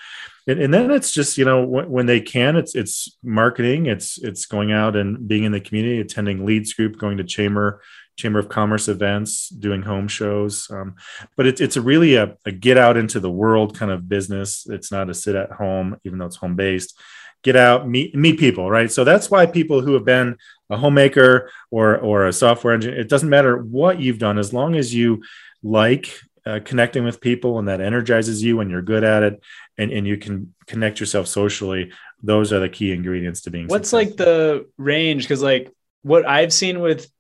and, 0.48 0.60
and 0.60 0.74
then 0.74 0.92
it's 0.92 1.12
just 1.12 1.38
you 1.38 1.46
know 1.46 1.66
when, 1.66 1.90
when, 1.90 2.06
they 2.06 2.22
can 2.22 2.56
it's 2.56 2.76
it's 2.76 3.18
marketing 3.24 3.88
it's 3.88 4.20
it's 4.20 4.46
going 4.46 4.72
out 4.72 4.96
and 4.96 5.28
being 5.28 5.44
in 5.44 5.52
the 5.52 5.60
community 5.60 6.00
attending 6.00 6.46
leads 6.46 6.74
group 6.74 6.98
going 6.98 7.18
to 7.18 7.24
chamber 7.24 7.82
chamber 8.22 8.40
of 8.40 8.50
commerce 8.50 8.88
events 8.88 9.50
doing 9.50 9.82
home 9.82 10.08
shows 10.08 10.70
um, 10.72 10.96
but 11.36 11.48
it, 11.48 11.62
it's 11.62 11.78
a 11.78 11.82
really 11.82 12.16
a, 12.16 12.36
a, 12.46 12.52
get 12.52 12.78
out 12.78 12.98
into 12.98 13.20
the 13.20 13.32
world 13.32 13.78
kind 13.78 13.92
of 13.92 14.08
business. 14.08 14.68
It's 14.70 14.92
not 14.92 15.10
a 15.10 15.14
sit 15.14 15.36
at 15.36 15.52
home 15.52 15.98
even 16.04 16.20
though 16.20 16.26
it's 16.26 16.38
home 16.38 16.56
based. 16.56 17.00
Get 17.44 17.56
out 17.56 17.88
meet 17.88 18.16
meet 18.16 18.40
people 18.40 18.70
right? 18.70 18.92
So 18.92 19.04
that's 19.04 19.32
why 19.32 19.46
people 19.46 19.82
who 19.82 19.94
have 19.94 20.06
been 20.06 20.38
a 20.70 20.78
homemaker 20.78 21.52
or 21.72 21.98
or 21.98 22.28
a 22.28 22.34
software 22.34 22.74
engineer 22.74 23.00
it 23.00 23.10
doesn't 23.10 23.30
matter 23.30 23.58
what 23.58 24.00
you've 24.00 24.20
done 24.20 24.38
as 24.38 24.54
long 24.54 24.76
as 24.76 24.94
you 24.94 25.24
like 25.64 26.20
uh, 26.46 26.60
connecting 26.64 27.04
with 27.04 27.22
people 27.22 27.60
and 27.60 27.68
that 27.68 27.82
energizes 27.82 28.42
you 28.42 28.60
and 28.60 28.72
you're 28.72 28.82
good 28.82 29.04
at 29.04 29.22
it 29.22 29.42
and, 29.78 29.92
and 29.92 30.08
you 30.08 30.18
can 30.18 30.54
connect 30.66 31.00
yourself 31.00 31.28
socially 31.28 31.92
those 32.24 32.52
are 32.54 32.60
the 32.60 32.70
key 32.70 32.92
ingredients 32.92 33.42
to 33.42 33.52
being 33.52 33.68
what's 33.68 33.90
successful. 33.90 34.26
like 34.26 34.28
the 34.28 34.68
range? 34.78 35.24
Because 35.24 35.42
like 35.42 35.72
what 36.04 36.28
i've 36.28 36.54
seen 36.54 36.80
with 36.80 37.12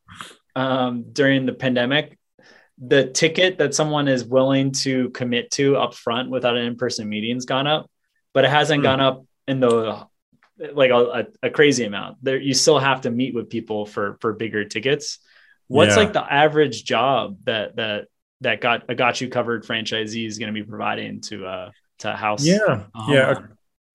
um, 0.56 1.06
during 1.12 1.46
the 1.46 1.54
pandemic, 1.54 2.18
the 2.78 3.06
ticket 3.06 3.60
that 3.60 3.76
someone 3.76 4.08
is 4.08 4.24
willing 4.24 4.72
to 4.72 5.10
commit 5.12 5.52
to 5.52 5.78
up 5.78 5.94
front 5.94 6.30
without 6.30 6.58
an 6.58 6.66
in-person 6.66 7.08
meeting's 7.08 7.46
gone 7.46 7.68
up, 7.68 7.90
but 8.34 8.46
it 8.46 8.50
hasn't 8.50 8.80
hmm. 8.80 8.86
gone 8.86 9.02
up 9.02 9.26
in 9.48 9.60
the 9.60 10.06
like 10.74 10.92
a, 10.92 11.28
a, 11.42 11.50
crazy 11.50 11.86
amount. 11.86 12.18
There, 12.22 12.38
you 12.38 12.54
still 12.54 12.80
have 12.80 13.02
to 13.02 13.12
meet 13.12 13.34
with 13.34 13.50
people 13.50 13.86
for 13.86 14.18
for 14.22 14.34
bigger 14.34 14.66
tickets. 14.66 15.20
What's 15.68 15.96
yeah. 15.96 16.04
like 16.04 16.14
the 16.14 16.22
average 16.22 16.84
job 16.84 17.38
that 17.46 17.76
that 17.78 18.06
that 18.42 18.62
got 18.62 18.84
a 18.90 18.96
Gotcha 18.96 19.28
Covered 19.28 19.64
franchisee 19.64 20.26
is 20.26 20.38
going 20.38 20.54
to 20.54 20.60
be 20.60 20.68
providing 20.68 21.22
to 21.22 21.46
uh 21.46 21.72
to 22.00 22.14
a 22.14 22.16
house? 22.16 22.46
Yeah, 22.46 22.84
yeah. 23.08 23.40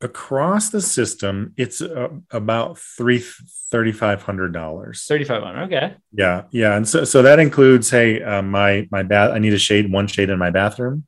Across 0.01 0.71
the 0.71 0.81
system, 0.81 1.53
it's 1.57 1.81
uh, 1.81 2.09
about 2.31 2.79
three 2.79 3.23
thirty 3.71 3.93
five 3.93 4.23
hundred 4.23 4.53
dollars. 4.53 5.05
Thirty 5.09 5.25
five 5.25 5.43
hundred. 5.43 5.65
Okay. 5.65 5.95
Yeah, 6.13 6.43
yeah, 6.51 6.77
and 6.77 6.87
so 6.87 7.05
so 7.05 7.23
that 7.23 7.39
includes, 7.39 7.91
hey, 7.91 8.23
uh, 8.23 8.43
my 8.43 8.89
my 8.91 9.03
bath. 9.03 9.33
I 9.33 9.39
need 9.39 9.55
a 9.55 9.59
shade, 9.59 9.91
one 9.91 10.07
shade 10.07 10.31
in 10.31 10.39
my 10.39 10.51
bathroom, 10.51 11.07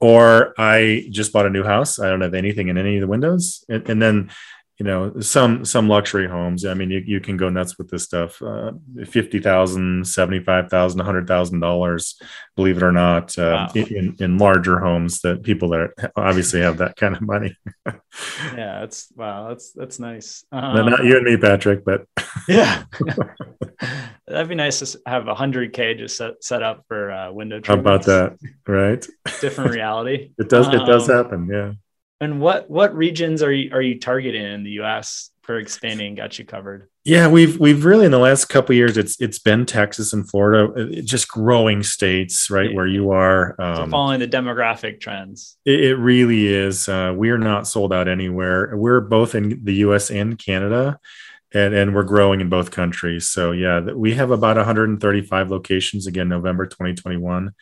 or 0.00 0.54
I 0.58 1.08
just 1.10 1.32
bought 1.32 1.46
a 1.46 1.50
new 1.50 1.64
house. 1.64 1.98
I 1.98 2.08
don't 2.08 2.20
have 2.20 2.34
anything 2.34 2.68
in 2.68 2.78
any 2.78 2.96
of 2.96 3.00
the 3.00 3.08
windows, 3.08 3.64
and, 3.68 3.88
and 3.88 4.00
then 4.00 4.30
you 4.80 4.84
know 4.84 5.20
some 5.20 5.62
some 5.66 5.88
luxury 5.88 6.26
homes. 6.26 6.64
I 6.64 6.72
mean 6.72 6.90
you, 6.90 7.02
you 7.06 7.20
can 7.20 7.36
go 7.36 7.50
nuts 7.50 7.76
with 7.76 7.90
this 7.90 8.04
stuff. 8.04 8.40
Uh, 8.40 8.72
50000 9.06 10.06
75000 10.06 10.98
100000 10.98 11.60
dollars 11.60 12.18
believe 12.56 12.78
it 12.78 12.82
or 12.82 12.90
not 12.90 13.38
uh, 13.38 13.68
wow. 13.74 13.82
in, 13.82 14.16
in 14.18 14.38
larger 14.38 14.80
homes 14.80 15.20
that 15.20 15.42
people 15.42 15.68
that 15.70 15.90
obviously 16.16 16.62
have 16.62 16.78
that 16.78 16.96
kind 16.96 17.14
of 17.14 17.20
money. 17.20 17.54
Yeah 18.56 18.80
that's 18.80 19.12
wow 19.14 19.48
that's 19.48 19.72
that's 19.72 20.00
nice. 20.00 20.44
Um, 20.50 20.90
not 20.90 21.04
you 21.04 21.16
and 21.16 21.24
me 21.24 21.36
patrick 21.36 21.84
but 21.84 22.06
yeah. 22.48 22.84
That'd 24.26 24.48
be 24.48 24.54
nice 24.54 24.80
to 24.80 25.00
have 25.06 25.24
100k 25.24 25.98
just 25.98 26.16
set, 26.16 26.42
set 26.42 26.62
up 26.62 26.84
for 26.88 27.12
uh, 27.12 27.30
window 27.32 27.60
how 27.64 27.74
about 27.74 28.04
that 28.06 28.36
right? 28.66 29.06
Different 29.40 29.72
reality. 29.72 30.32
It 30.38 30.48
does 30.48 30.66
it 30.68 30.84
does 30.86 31.08
um, 31.08 31.16
happen 31.16 31.46
yeah 31.46 31.72
and 32.20 32.40
what 32.40 32.70
what 32.70 32.94
regions 32.94 33.42
are 33.42 33.52
you 33.52 33.70
are 33.72 33.82
you 33.82 33.98
targeting 33.98 34.44
in 34.44 34.62
the 34.62 34.72
U.S. 34.72 35.30
for 35.42 35.58
expanding? 35.58 36.14
Gotcha 36.14 36.44
Covered. 36.44 36.88
Yeah, 37.04 37.28
we've 37.28 37.58
we've 37.58 37.84
really 37.84 38.04
in 38.04 38.12
the 38.12 38.18
last 38.18 38.46
couple 38.46 38.74
years 38.74 38.96
it's 38.98 39.20
it's 39.20 39.38
been 39.38 39.64
Texas 39.64 40.12
and 40.12 40.28
Florida, 40.28 40.72
uh, 40.72 41.00
just 41.02 41.28
growing 41.28 41.82
states, 41.82 42.50
right 42.50 42.70
yeah. 42.70 42.76
where 42.76 42.86
you 42.86 43.10
are. 43.10 43.56
Um, 43.58 43.76
so 43.76 43.86
following 43.86 44.20
the 44.20 44.28
demographic 44.28 45.00
trends. 45.00 45.56
It, 45.64 45.80
it 45.80 45.94
really 45.96 46.46
is. 46.46 46.88
Uh, 46.88 47.14
we 47.16 47.30
are 47.30 47.38
not 47.38 47.66
sold 47.66 47.92
out 47.92 48.06
anywhere. 48.06 48.76
We're 48.76 49.00
both 49.00 49.34
in 49.34 49.64
the 49.64 49.74
U.S. 49.76 50.10
and 50.10 50.38
Canada 50.38 51.00
and 51.52 51.74
and 51.74 51.94
we're 51.94 52.02
growing 52.02 52.40
in 52.40 52.48
both 52.48 52.70
countries. 52.70 53.28
So 53.28 53.52
yeah 53.52 53.80
we 53.80 54.14
have 54.14 54.30
about 54.30 54.56
135 54.56 55.50
locations 55.50 56.06
again 56.06 56.28
november 56.28 56.66
2021 56.66 57.52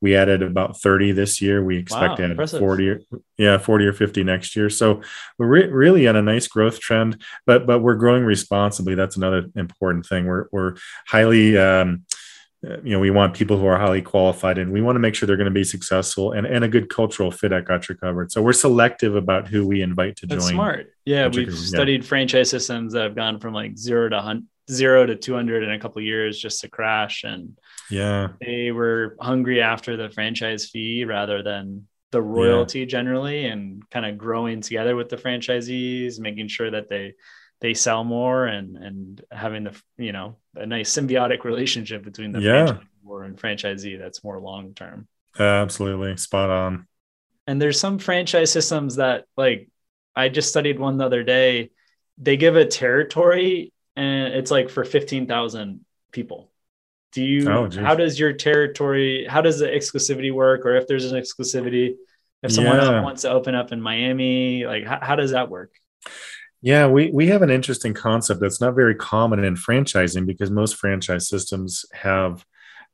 we 0.00 0.16
added 0.16 0.42
about 0.42 0.80
30 0.80 1.12
this 1.12 1.40
year. 1.40 1.62
We 1.62 1.78
expect 1.78 2.10
wow, 2.10 2.16
to 2.16 2.24
add 2.24 2.30
impressive. 2.32 2.60
40 2.60 3.06
yeah 3.36 3.58
40 3.58 3.86
or 3.86 3.92
50 3.92 4.24
next 4.24 4.56
year. 4.56 4.70
So 4.70 5.02
we're 5.38 5.46
re- 5.46 5.68
really 5.68 6.08
on 6.08 6.16
a 6.16 6.22
nice 6.22 6.48
growth 6.48 6.80
trend 6.80 7.22
but 7.46 7.66
but 7.66 7.80
we're 7.80 7.96
growing 7.96 8.24
responsibly. 8.24 8.94
That's 8.94 9.16
another 9.16 9.46
important 9.54 10.06
thing. 10.06 10.26
We're 10.26 10.46
we're 10.52 10.76
highly 11.06 11.58
um, 11.58 12.05
Uh, 12.64 12.80
you 12.82 12.90
know 12.90 12.98
we 12.98 13.10
want 13.10 13.34
people 13.34 13.58
who 13.58 13.66
are 13.66 13.78
highly 13.78 14.00
qualified 14.00 14.58
and 14.58 14.72
we 14.72 14.80
want 14.80 14.96
to 14.96 15.00
make 15.00 15.14
sure 15.14 15.26
they're 15.26 15.36
going 15.36 15.44
to 15.44 15.50
be 15.50 15.64
successful 15.64 16.32
and, 16.32 16.46
and 16.46 16.64
a 16.64 16.68
good 16.68 16.88
cultural 16.88 17.30
fit 17.30 17.52
at 17.52 17.64
Gotcha 17.64 17.94
Covered. 17.94 18.32
So 18.32 18.42
we're 18.42 18.52
selective 18.52 19.14
about 19.14 19.46
who 19.46 19.66
we 19.66 19.82
invite 19.82 20.16
to 20.16 20.26
That's 20.26 20.46
join. 20.46 20.54
smart. 20.54 20.92
Yeah 21.04 21.28
we've 21.28 21.56
studied 21.56 22.04
franchise 22.04 22.50
systems 22.50 22.92
that 22.94 23.02
have 23.02 23.14
gone 23.14 23.40
from 23.40 23.52
like 23.52 23.76
zero 23.76 24.08
to 24.08 24.20
hun- 24.20 24.48
zero 24.70 25.06
to 25.06 25.14
200 25.14 25.62
in 25.62 25.70
a 25.70 25.78
couple 25.78 26.02
years 26.02 26.38
just 26.38 26.60
to 26.60 26.68
crash 26.68 27.24
and 27.24 27.56
yeah. 27.90 28.28
they 28.40 28.72
were 28.72 29.16
hungry 29.20 29.62
after 29.62 29.96
the 29.96 30.10
franchise 30.10 30.66
fee 30.66 31.04
rather 31.04 31.42
than 31.42 31.86
the 32.10 32.20
royalty 32.20 32.80
yeah. 32.80 32.86
generally 32.86 33.46
and 33.46 33.88
kind 33.90 34.06
of 34.06 34.18
growing 34.18 34.60
together 34.60 34.96
with 34.96 35.08
the 35.08 35.16
franchisees 35.16 36.18
making 36.18 36.48
sure 36.48 36.70
that 36.70 36.88
they 36.88 37.14
they 37.60 37.74
sell 37.74 38.04
more 38.04 38.46
and 38.46 38.76
and 38.76 39.24
having 39.30 39.64
the 39.64 39.82
you 39.96 40.12
know 40.12 40.36
a 40.54 40.66
nice 40.66 40.92
symbiotic 40.92 41.44
relationship 41.44 42.02
between 42.04 42.32
the 42.32 42.40
yeah. 42.40 42.78
and 43.22 43.38
franchisee 43.38 43.98
that's 43.98 44.24
more 44.24 44.40
long 44.40 44.74
term. 44.74 45.06
Absolutely, 45.38 46.16
spot 46.16 46.50
on. 46.50 46.86
And 47.46 47.62
there's 47.62 47.78
some 47.78 47.98
franchise 47.98 48.50
systems 48.50 48.96
that 48.96 49.24
like 49.36 49.68
I 50.14 50.28
just 50.28 50.48
studied 50.48 50.78
one 50.78 50.96
the 50.96 51.04
other 51.06 51.22
day. 51.22 51.70
They 52.18 52.36
give 52.36 52.56
a 52.56 52.64
territory 52.64 53.72
and 53.94 54.34
it's 54.34 54.50
like 54.50 54.70
for 54.70 54.84
15,000 54.84 55.84
people. 56.12 56.50
Do 57.12 57.22
you 57.22 57.48
oh, 57.48 57.70
how 57.70 57.94
does 57.94 58.18
your 58.18 58.32
territory 58.32 59.26
how 59.28 59.40
does 59.40 59.58
the 59.58 59.66
exclusivity 59.66 60.32
work 60.32 60.66
or 60.66 60.76
if 60.76 60.86
there's 60.86 61.10
an 61.10 61.20
exclusivity 61.20 61.94
if 62.42 62.52
someone 62.52 62.76
yeah. 62.76 63.00
wants 63.00 63.22
to 63.22 63.30
open 63.30 63.54
up 63.54 63.72
in 63.72 63.80
Miami 63.80 64.66
like 64.66 64.84
how, 64.84 64.98
how 65.00 65.16
does 65.16 65.30
that 65.30 65.48
work? 65.48 65.72
Yeah, 66.62 66.86
we, 66.88 67.10
we 67.10 67.28
have 67.28 67.42
an 67.42 67.50
interesting 67.50 67.94
concept 67.94 68.40
that's 68.40 68.60
not 68.60 68.74
very 68.74 68.94
common 68.94 69.44
in 69.44 69.54
franchising 69.54 70.26
because 70.26 70.50
most 70.50 70.76
franchise 70.76 71.28
systems 71.28 71.84
have 71.92 72.44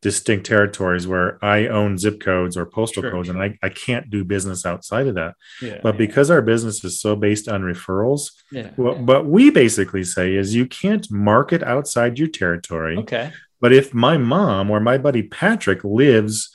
distinct 0.03 0.45
territories 0.45 1.07
where 1.07 1.43
I 1.45 1.69
own 1.69 1.97
zip 1.97 2.21
codes 2.21 2.57
or 2.57 2.67
postal 2.67 3.05
sure, 3.05 3.13
codes 3.13 3.29
sure. 3.29 3.41
and 3.41 3.57
I, 3.63 3.67
I 3.67 3.69
can't 3.69 4.11
do 4.11 4.25
business 4.25 4.67
outside 4.67 5.07
of 5.07 5.15
that. 5.15 5.35
Yeah, 5.63 5.79
but 5.81 5.95
yeah. 5.95 5.99
because 5.99 6.29
our 6.29 6.43
business 6.43 6.85
is 6.85 7.01
so 7.01 7.15
based 7.15 7.49
on 7.49 7.63
referrals, 7.63 8.33
yeah, 8.51 8.71
what, 8.75 8.97
yeah. 8.97 9.03
what 9.03 9.27
we 9.27 9.51
basically 9.51 10.03
say 10.03 10.35
is 10.35 10.55
you 10.55 10.67
can't 10.67 11.09
market 11.11 11.63
outside 11.63 12.19
your 12.19 12.29
territory. 12.29 12.99
Okay. 12.99 13.33
But 13.61 13.73
if 13.73 13.95
my 13.95 14.19
mom 14.19 14.73
or 14.73 14.81
my 14.81 14.99
buddy 14.99 15.23
Patrick 15.23 15.85
lives 15.85 16.51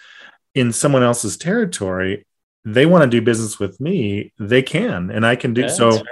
in 0.54 0.74
someone 0.74 1.04
else's 1.04 1.38
territory, 1.38 2.26
they 2.66 2.86
want 2.86 3.04
to 3.04 3.10
do 3.10 3.22
business 3.22 3.60
with 3.60 3.80
me, 3.80 4.34
they 4.38 4.62
can, 4.62 5.10
and 5.10 5.26
I 5.26 5.38
can 5.38 5.54
do 5.54 5.70
so. 5.70 6.04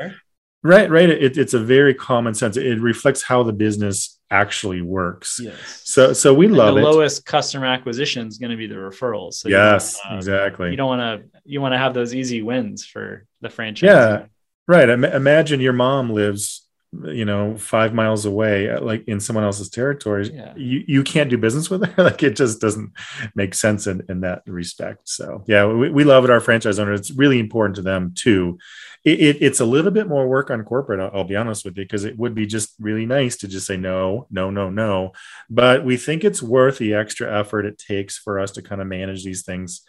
Right, 0.66 0.90
right. 0.90 1.08
It, 1.08 1.38
it's 1.38 1.54
a 1.54 1.60
very 1.60 1.94
common 1.94 2.34
sense. 2.34 2.58
It 2.58 2.82
reflects 2.82 3.22
how 3.22 3.44
the 3.44 3.54
business 3.54 4.20
actually 4.32 4.82
works. 4.82 5.40
Yes. 5.40 5.82
So, 5.86 6.12
so 6.12 6.34
we 6.34 6.48
and 6.48 6.58
love 6.58 6.74
the 6.74 6.82
it. 6.82 6.84
lowest 6.84 7.24
customer 7.24 7.68
acquisition 7.68 8.26
is 8.26 8.40
going 8.40 8.50
to 8.50 8.58
be 8.58 8.66
the 8.66 8.74
referrals. 8.74 9.36
So 9.36 9.50
yes, 9.50 10.00
you 10.04 10.12
uh, 10.12 10.18
exactly. 10.18 10.72
You 10.72 10.76
don't 10.76 10.88
want 10.88 11.22
to. 11.22 11.40
You 11.46 11.62
want 11.62 11.74
to 11.74 11.78
have 11.78 11.94
those 11.94 12.16
easy 12.16 12.42
wins 12.42 12.84
for 12.84 13.28
the 13.42 13.50
franchise. 13.50 13.88
Yeah, 13.88 14.26
right. 14.68 14.90
imagine 14.90 15.60
your 15.60 15.74
mom 15.74 16.10
lives, 16.10 16.68
you 17.04 17.26
know, 17.26 17.58
five 17.58 17.94
miles 17.94 18.26
away, 18.26 18.68
uh, 18.72 18.82
like 18.82 19.08
in 19.08 19.20
someone 19.20 19.46
else's 19.46 19.70
territory. 19.70 20.32
Yeah. 20.34 20.54
You 20.58 20.84
you 20.88 21.04
can't 21.04 21.30
do 21.30 21.38
business 21.38 21.70
with 21.70 21.86
her. 21.86 22.04
like 22.04 22.24
it 22.24 22.36
just 22.36 22.60
doesn't 22.60 22.92
make 23.36 23.54
sense 23.54 23.86
in 23.86 24.02
in 24.10 24.22
that 24.22 24.42
respect. 24.48 25.08
So 25.10 25.44
yeah, 25.46 25.68
we, 25.68 25.92
we 25.92 26.04
love 26.06 26.24
it. 26.24 26.32
Our 26.32 26.40
franchise 26.40 26.80
owner. 26.80 26.94
It's 26.94 27.12
really 27.12 27.40
important 27.40 27.76
to 27.76 27.84
them 27.84 28.14
too 28.16 28.58
it, 29.06 29.20
it, 29.20 29.38
it's 29.40 29.60
a 29.60 29.66
little 29.66 29.92
bit 29.92 30.08
more 30.08 30.28
work 30.28 30.50
on 30.50 30.64
corporate 30.64 31.00
I'll, 31.00 31.12
I'll 31.14 31.24
be 31.24 31.36
honest 31.36 31.64
with 31.64 31.78
you 31.78 31.84
because 31.84 32.04
it 32.04 32.18
would 32.18 32.34
be 32.34 32.48
just 32.48 32.74
really 32.80 33.06
nice 33.06 33.38
to 33.38 33.48
just 33.48 33.68
say 33.68 33.78
no 33.78 34.28
no 34.32 34.50
no 34.50 34.70
no. 34.70 35.12
But 35.50 35.86
we 35.86 35.96
think 35.96 36.24
it's 36.24 36.42
worth 36.42 36.80
the 36.80 36.96
extra 36.96 37.40
effort 37.40 37.66
it 37.66 37.78
takes 37.78 38.18
for 38.18 38.40
us 38.40 38.52
to 38.52 38.62
kind 38.62 38.82
of 38.82 38.88
manage 38.88 39.24
these 39.24 39.44
things 39.44 39.82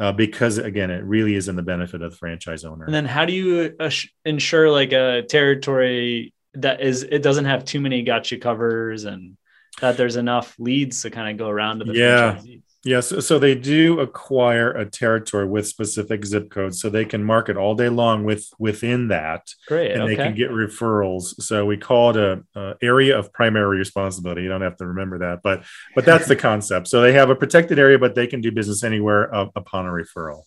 uh, 0.00 0.12
because 0.12 0.58
again 0.58 0.90
it 0.90 1.04
really 1.04 1.34
is 1.34 1.48
in 1.48 1.56
the 1.56 1.62
benefit 1.62 2.02
of 2.02 2.10
the 2.10 2.16
franchise 2.16 2.64
owner. 2.64 2.86
And 2.86 2.94
then 2.94 3.04
how 3.04 3.26
do 3.26 3.32
you 3.32 3.76
ensure 4.24 4.70
like 4.70 4.92
a 4.92 5.22
territory 5.22 6.32
that 6.54 6.80
is 6.80 7.02
it 7.02 7.22
doesn't 7.22 7.44
have 7.44 7.64
too 7.64 7.80
many 7.80 8.02
gotcha 8.02 8.38
covers 8.38 9.04
and 9.04 9.36
that 9.80 9.96
there's 9.96 10.16
enough 10.16 10.54
leads 10.58 11.02
to 11.02 11.10
kind 11.10 11.30
of 11.30 11.36
go 11.36 11.48
around 11.48 11.80
to 11.80 11.84
the 11.84 11.94
yeah. 11.94 12.34
franchisees? 12.34 12.62
Yes, 12.84 13.12
so 13.24 13.38
they 13.38 13.54
do 13.54 14.00
acquire 14.00 14.72
a 14.72 14.84
territory 14.84 15.46
with 15.46 15.68
specific 15.68 16.24
zip 16.24 16.50
codes, 16.50 16.80
so 16.80 16.90
they 16.90 17.04
can 17.04 17.22
market 17.22 17.56
all 17.56 17.76
day 17.76 17.88
long 17.88 18.24
with 18.24 18.48
within 18.58 19.06
that. 19.08 19.54
Great, 19.68 19.92
and 19.92 20.02
okay. 20.02 20.16
they 20.16 20.16
can 20.16 20.34
get 20.34 20.50
referrals. 20.50 21.40
So 21.40 21.64
we 21.64 21.76
call 21.76 22.10
it 22.10 22.16
a, 22.16 22.42
a, 22.56 22.74
area 22.82 23.16
of 23.16 23.32
primary 23.32 23.78
responsibility. 23.78 24.42
You 24.42 24.48
don't 24.48 24.62
have 24.62 24.76
to 24.78 24.86
remember 24.86 25.18
that, 25.18 25.42
but 25.44 25.62
but 25.94 26.04
that's 26.04 26.26
the 26.26 26.34
concept. 26.34 26.88
So 26.88 27.00
they 27.02 27.12
have 27.12 27.30
a 27.30 27.36
protected 27.36 27.78
area, 27.78 28.00
but 28.00 28.16
they 28.16 28.26
can 28.26 28.40
do 28.40 28.50
business 28.50 28.82
anywhere 28.82 29.32
uh, 29.32 29.46
upon 29.54 29.86
a 29.86 29.90
referral. 29.90 30.42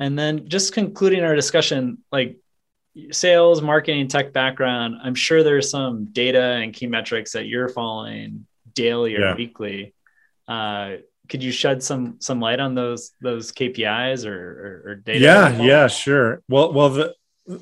And 0.00 0.18
then 0.18 0.48
just 0.48 0.74
concluding 0.74 1.22
our 1.22 1.36
discussion, 1.36 1.98
like 2.10 2.38
sales, 3.12 3.62
marketing, 3.62 4.08
tech 4.08 4.32
background, 4.32 4.96
I'm 5.00 5.14
sure 5.14 5.44
there's 5.44 5.70
some 5.70 6.06
data 6.06 6.42
and 6.42 6.74
key 6.74 6.88
metrics 6.88 7.32
that 7.32 7.46
you're 7.46 7.68
following 7.68 8.46
daily 8.74 9.14
or 9.14 9.20
yeah. 9.20 9.34
weekly 9.36 9.94
uh, 10.48 10.96
could 11.28 11.42
you 11.42 11.50
shed 11.50 11.82
some 11.82 12.16
some 12.20 12.40
light 12.40 12.60
on 12.60 12.74
those 12.74 13.12
those 13.20 13.52
KPIs 13.52 14.26
or, 14.26 14.32
or, 14.34 14.90
or 14.90 14.94
data? 14.96 15.18
Yeah, 15.18 15.62
yeah, 15.62 15.86
sure. 15.88 16.42
Well, 16.48 16.72
well, 16.72 16.90
the, 16.90 17.14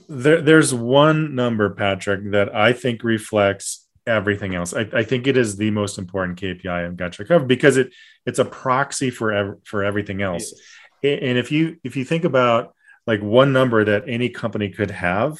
there, 0.08 0.40
there's 0.40 0.72
one 0.72 1.34
number, 1.34 1.70
Patrick, 1.70 2.30
that 2.32 2.54
I 2.54 2.72
think 2.72 3.04
reflects 3.04 3.86
everything 4.06 4.54
else. 4.54 4.74
I, 4.74 4.88
I 4.92 5.02
think 5.02 5.26
it 5.26 5.36
is 5.36 5.56
the 5.56 5.70
most 5.70 5.98
important 5.98 6.40
KPI 6.40 6.86
in 6.86 6.96
Gotcha 6.96 7.24
Covered 7.24 7.48
because 7.48 7.76
it 7.76 7.92
it's 8.26 8.38
a 8.38 8.44
proxy 8.44 9.10
for 9.10 9.32
ev- 9.32 9.58
for 9.64 9.84
everything 9.84 10.22
else. 10.22 10.52
And 11.02 11.38
if 11.38 11.52
you 11.52 11.76
if 11.84 11.96
you 11.96 12.04
think 12.04 12.24
about 12.24 12.74
like 13.06 13.20
one 13.22 13.52
number 13.52 13.84
that 13.84 14.04
any 14.06 14.30
company 14.30 14.70
could 14.70 14.90
have 14.90 15.38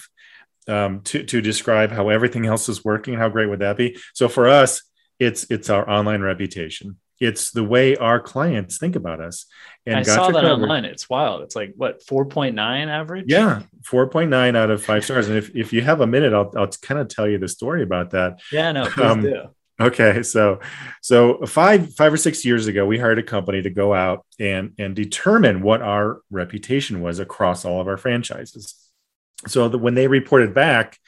um, 0.69 1.01
to 1.03 1.25
to 1.25 1.41
describe 1.41 1.91
how 1.91 2.09
everything 2.09 2.47
else 2.47 2.69
is 2.69 2.85
working, 2.85 3.15
how 3.15 3.29
great 3.29 3.49
would 3.49 3.61
that 3.61 3.77
be? 3.77 3.99
So 4.15 4.29
for 4.29 4.49
us, 4.49 4.83
it's 5.19 5.51
it's 5.51 5.71
our 5.71 5.89
online 5.89 6.23
reputation 6.23 6.99
it's 7.21 7.51
the 7.51 7.65
way 7.65 7.97
our 7.97 8.21
clients 8.21 8.79
think 8.79 8.97
about 8.97 9.21
us. 9.21 9.47
And 9.87 9.99
I 9.99 10.03
saw 10.03 10.29
that 10.29 10.43
covered. 10.43 10.63
online. 10.63 10.85
It's 10.85 11.09
wild. 11.09 11.43
It's 11.43 11.55
like 11.55 11.75
what 11.77 12.05
4.9 12.07 12.59
average? 12.89 13.27
Yeah, 13.29 13.63
4.9 13.83 14.57
out 14.57 14.71
of 14.71 14.83
five 14.83 15.05
stars. 15.05 15.29
And 15.29 15.37
if, 15.37 15.55
if 15.55 15.73
you 15.73 15.83
have 15.83 16.01
a 16.01 16.07
minute, 16.07 16.33
I'll, 16.33 16.51
I'll 16.57 16.69
kind 16.69 17.01
of 17.01 17.09
tell 17.09 17.29
you 17.29 17.39
the 17.39 17.49
story 17.49 17.83
about 17.83 18.11
that. 18.11 18.41
Yeah, 18.51 18.73
no, 18.73 18.87
please 18.87 19.05
um, 19.05 19.23
do. 19.23 19.43
Okay, 19.81 20.23
so 20.23 20.61
so 21.03 21.45
five 21.47 21.95
five 21.95 22.13
or 22.13 22.17
six 22.17 22.45
years 22.45 22.69
ago, 22.69 22.87
we 22.87 22.97
hired 22.97 23.19
a 23.19 23.25
company 23.25 23.61
to 23.61 23.71
go 23.71 23.93
out 23.93 24.25
and 24.39 24.73
and 24.79 24.95
determine 24.95 25.63
what 25.63 25.83
our 25.83 26.21
reputation 26.31 27.01
was 27.01 27.19
across 27.19 27.65
all 27.65 27.81
of 27.81 27.89
our 27.89 27.97
franchises. 27.97 28.75
so 29.49 29.69
when 29.69 29.95
they 29.95 30.07
reported 30.07 30.55
back 30.55 30.99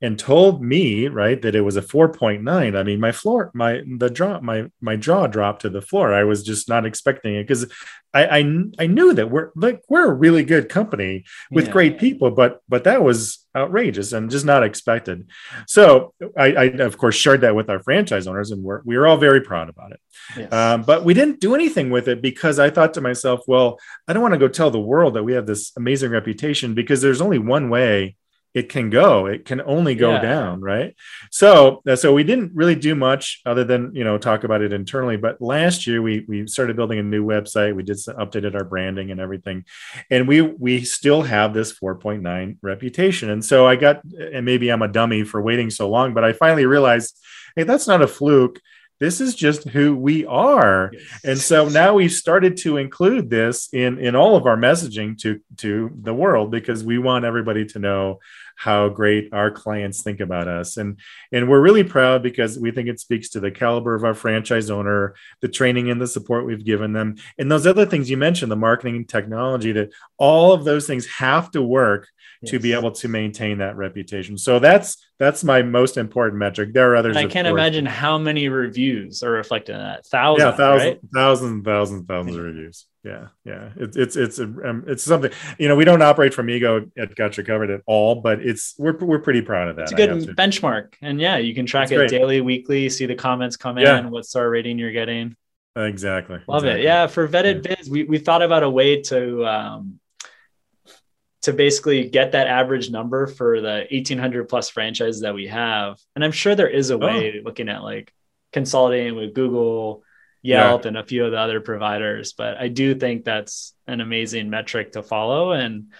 and 0.00 0.18
told 0.18 0.62
me 0.62 1.08
right 1.08 1.42
that 1.42 1.54
it 1.54 1.62
was 1.62 1.76
a 1.76 1.82
4.9 1.82 2.76
i 2.76 2.82
mean 2.82 3.00
my 3.00 3.12
floor 3.12 3.50
my 3.54 3.82
the 3.98 4.08
draw 4.08 4.40
my 4.40 4.66
my 4.80 4.96
jaw 4.96 5.26
dropped 5.26 5.62
to 5.62 5.70
the 5.70 5.82
floor 5.82 6.14
i 6.14 6.24
was 6.24 6.42
just 6.42 6.68
not 6.68 6.86
expecting 6.86 7.34
it 7.34 7.42
because 7.42 7.70
I, 8.14 8.38
I, 8.38 8.38
I 8.78 8.86
knew 8.86 9.12
that 9.14 9.30
we're 9.30 9.50
like 9.54 9.82
we're 9.88 10.10
a 10.10 10.14
really 10.14 10.42
good 10.42 10.68
company 10.68 11.24
with 11.50 11.66
yeah. 11.66 11.72
great 11.72 11.98
people 11.98 12.30
but 12.30 12.62
but 12.68 12.84
that 12.84 13.02
was 13.02 13.46
outrageous 13.54 14.12
and 14.12 14.30
just 14.30 14.46
not 14.46 14.62
expected 14.62 15.28
so 15.66 16.14
I, 16.36 16.52
I 16.52 16.64
of 16.64 16.96
course 16.96 17.16
shared 17.16 17.42
that 17.42 17.54
with 17.54 17.68
our 17.68 17.82
franchise 17.82 18.26
owners 18.26 18.50
and 18.50 18.62
we're, 18.62 18.82
we 18.84 18.96
were 18.96 19.06
all 19.06 19.18
very 19.18 19.40
proud 19.40 19.68
about 19.68 19.92
it 19.92 20.00
yes. 20.36 20.52
um, 20.52 20.82
but 20.82 21.04
we 21.04 21.12
didn't 21.12 21.40
do 21.40 21.54
anything 21.54 21.90
with 21.90 22.08
it 22.08 22.22
because 22.22 22.58
i 22.58 22.70
thought 22.70 22.94
to 22.94 23.00
myself 23.00 23.40
well 23.46 23.78
i 24.06 24.12
don't 24.12 24.22
want 24.22 24.34
to 24.34 24.38
go 24.38 24.48
tell 24.48 24.70
the 24.70 24.80
world 24.80 25.14
that 25.14 25.24
we 25.24 25.34
have 25.34 25.46
this 25.46 25.72
amazing 25.76 26.10
reputation 26.10 26.74
because 26.74 27.02
there's 27.02 27.20
only 27.20 27.38
one 27.38 27.68
way 27.68 28.16
it 28.58 28.68
can 28.68 28.90
go. 28.90 29.26
It 29.26 29.44
can 29.44 29.60
only 29.60 29.94
go 29.94 30.12
yeah. 30.12 30.20
down 30.20 30.60
right? 30.60 30.94
So 31.30 31.82
uh, 31.88 31.96
so 31.96 32.12
we 32.12 32.24
didn't 32.24 32.52
really 32.54 32.74
do 32.74 32.94
much 32.94 33.40
other 33.46 33.64
than 33.64 33.94
you 33.94 34.04
know 34.04 34.18
talk 34.18 34.44
about 34.44 34.62
it 34.62 34.72
internally 34.72 35.16
but 35.16 35.40
last 35.40 35.86
year 35.86 36.02
we 36.02 36.24
we 36.28 36.46
started 36.46 36.76
building 36.76 36.98
a 36.98 37.02
new 37.02 37.24
website. 37.24 37.74
We 37.74 37.82
did 37.82 37.98
some, 37.98 38.16
updated 38.16 38.54
our 38.54 38.64
branding 38.64 39.10
and 39.10 39.20
everything. 39.20 39.64
And 40.10 40.26
we 40.26 40.42
we 40.42 40.84
still 40.84 41.22
have 41.22 41.54
this 41.54 41.78
4.9 41.78 42.58
reputation. 42.62 43.30
And 43.30 43.44
so 43.44 43.66
i 43.66 43.76
got 43.76 44.02
and 44.04 44.44
maybe 44.44 44.70
i'm 44.70 44.82
a 44.82 44.88
dummy 44.88 45.24
for 45.24 45.40
waiting 45.42 45.70
so 45.70 45.88
long 45.88 46.14
but 46.14 46.24
i 46.24 46.32
finally 46.32 46.66
realized 46.66 47.18
hey 47.56 47.64
that's 47.64 47.86
not 47.86 48.02
a 48.02 48.08
fluke. 48.08 48.60
This 49.00 49.20
is 49.20 49.34
just 49.34 49.68
who 49.68 49.96
we 49.96 50.26
are. 50.26 50.90
And 51.24 51.38
so 51.38 51.68
now 51.68 51.94
we've 51.94 52.12
started 52.12 52.56
to 52.58 52.78
include 52.78 53.30
this 53.30 53.68
in 53.72 53.98
in 53.98 54.16
all 54.16 54.36
of 54.36 54.46
our 54.46 54.56
messaging 54.56 55.16
to 55.18 55.40
to 55.58 55.90
the 56.02 56.14
world 56.14 56.50
because 56.50 56.82
we 56.82 56.98
want 56.98 57.24
everybody 57.24 57.64
to 57.66 57.78
know 57.78 58.18
how 58.58 58.88
great 58.88 59.32
our 59.32 59.52
clients 59.52 60.02
think 60.02 60.18
about 60.18 60.48
us 60.48 60.76
and 60.76 60.98
and 61.30 61.48
we're 61.48 61.60
really 61.60 61.84
proud 61.84 62.24
because 62.24 62.58
we 62.58 62.72
think 62.72 62.88
it 62.88 62.98
speaks 62.98 63.28
to 63.28 63.38
the 63.40 63.52
caliber 63.52 63.94
of 63.94 64.04
our 64.04 64.14
franchise 64.14 64.68
owner 64.68 65.14
the 65.40 65.48
training 65.48 65.90
and 65.90 66.00
the 66.00 66.06
support 66.06 66.44
we've 66.44 66.64
given 66.64 66.92
them 66.92 67.14
and 67.38 67.50
those 67.50 67.68
other 67.68 67.86
things 67.86 68.10
you 68.10 68.16
mentioned 68.16 68.50
the 68.50 68.56
marketing 68.56 68.96
and 68.96 69.08
technology 69.08 69.70
that 69.70 69.92
all 70.16 70.52
of 70.52 70.64
those 70.64 70.88
things 70.88 71.06
have 71.06 71.52
to 71.52 71.62
work 71.62 72.08
yes. 72.42 72.50
to 72.50 72.58
be 72.58 72.72
able 72.72 72.90
to 72.90 73.06
maintain 73.06 73.58
that 73.58 73.76
reputation 73.76 74.36
so 74.36 74.58
that's 74.58 74.96
that's 75.18 75.42
my 75.42 75.62
most 75.62 75.96
important 75.96 76.38
metric. 76.38 76.72
There 76.72 76.92
are 76.92 76.96
others. 76.96 77.16
And 77.16 77.26
I 77.26 77.30
can't 77.30 77.48
imagine 77.48 77.84
how 77.84 78.18
many 78.18 78.48
reviews 78.48 79.22
are 79.24 79.32
reflected 79.32 79.74
in 79.74 79.80
that. 79.80 80.06
Thousands, 80.06 80.44
yeah, 80.44 80.56
thousands, 80.56 80.84
right? 80.84 81.00
thousands, 81.12 81.64
thousands, 81.64 82.06
thousands 82.06 82.36
of 82.36 82.44
reviews. 82.44 82.86
Yeah, 83.08 83.28
yeah. 83.44 83.70
It's 83.76 83.96
it's 83.96 84.16
it's 84.16 84.38
a, 84.38 84.44
um, 84.44 84.84
it's 84.86 85.02
something. 85.02 85.32
You 85.58 85.68
know, 85.68 85.76
we 85.76 85.84
don't 85.84 86.02
operate 86.02 86.34
from 86.34 86.50
ego 86.50 86.90
at 86.98 87.14
Gotcha 87.14 87.42
Covered 87.42 87.70
at 87.70 87.80
all, 87.86 88.16
but 88.16 88.40
it's 88.40 88.74
we're 88.78 88.96
we're 88.98 89.18
pretty 89.18 89.40
proud 89.40 89.68
of 89.68 89.76
that. 89.76 89.84
It's 89.84 89.92
a 89.92 89.96
good 89.96 90.36
benchmark, 90.36 90.94
and 91.00 91.18
yeah, 91.20 91.38
you 91.38 91.54
can 91.54 91.64
track 91.64 91.90
it 91.90 92.08
daily, 92.08 92.42
weekly, 92.42 92.90
see 92.90 93.06
the 93.06 93.14
comments 93.14 93.56
come 93.56 93.78
in, 93.78 93.84
yeah. 93.84 94.06
what 94.06 94.26
star 94.26 94.48
rating 94.50 94.78
you're 94.78 94.92
getting. 94.92 95.36
Exactly. 95.74 96.40
Love 96.46 96.64
exactly. 96.64 96.82
it. 96.82 96.84
Yeah, 96.84 97.06
for 97.06 97.26
vetted 97.26 97.66
yeah. 97.66 97.76
biz, 97.76 97.88
we 97.88 98.04
we 98.04 98.18
thought 98.18 98.42
about 98.42 98.62
a 98.62 98.70
way 98.70 99.00
to 99.02 99.46
um, 99.46 100.00
to 101.42 101.52
basically 101.54 102.10
get 102.10 102.32
that 102.32 102.46
average 102.46 102.90
number 102.90 103.26
for 103.26 103.60
the 103.62 103.86
1800 103.90 104.48
plus 104.48 104.68
franchises 104.68 105.22
that 105.22 105.34
we 105.34 105.46
have. 105.46 105.98
And 106.14 106.22
I'm 106.22 106.32
sure 106.32 106.54
there 106.54 106.68
is 106.68 106.90
a 106.90 106.98
way 106.98 107.38
oh. 107.38 107.42
looking 107.44 107.68
at 107.70 107.82
like 107.82 108.12
consolidating 108.52 109.14
with 109.14 109.32
Google, 109.34 110.02
Yelp, 110.42 110.84
yeah. 110.84 110.88
and 110.88 110.98
a 110.98 111.04
few 111.04 111.24
of 111.24 111.32
the 111.32 111.38
other 111.38 111.60
providers. 111.60 112.32
But 112.32 112.56
I 112.56 112.68
do 112.68 112.94
think 112.94 113.24
that's 113.24 113.74
an 113.86 114.00
amazing 114.00 114.50
metric 114.50 114.92
to 114.92 115.02
follow. 115.02 115.52
And 115.52 115.92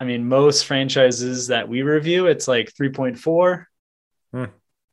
I 0.00 0.04
mean, 0.04 0.28
most 0.28 0.66
franchises 0.66 1.48
that 1.48 1.68
we 1.68 1.82
review, 1.82 2.26
it's 2.26 2.48
like 2.48 2.72
3.4, 2.72 3.64
hmm. 4.32 4.44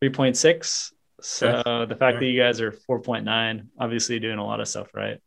3.6. 0.03 0.91
So 1.21 1.85
the 1.87 1.95
fact 1.95 2.15
yeah. 2.15 2.19
that 2.19 2.25
you 2.25 2.39
guys 2.39 2.61
are 2.61 2.71
4.9, 2.71 3.67
obviously 3.79 4.19
doing 4.19 4.37
a 4.37 4.45
lot 4.45 4.59
of 4.59 4.67
stuff 4.67 4.93
right. 4.93 5.19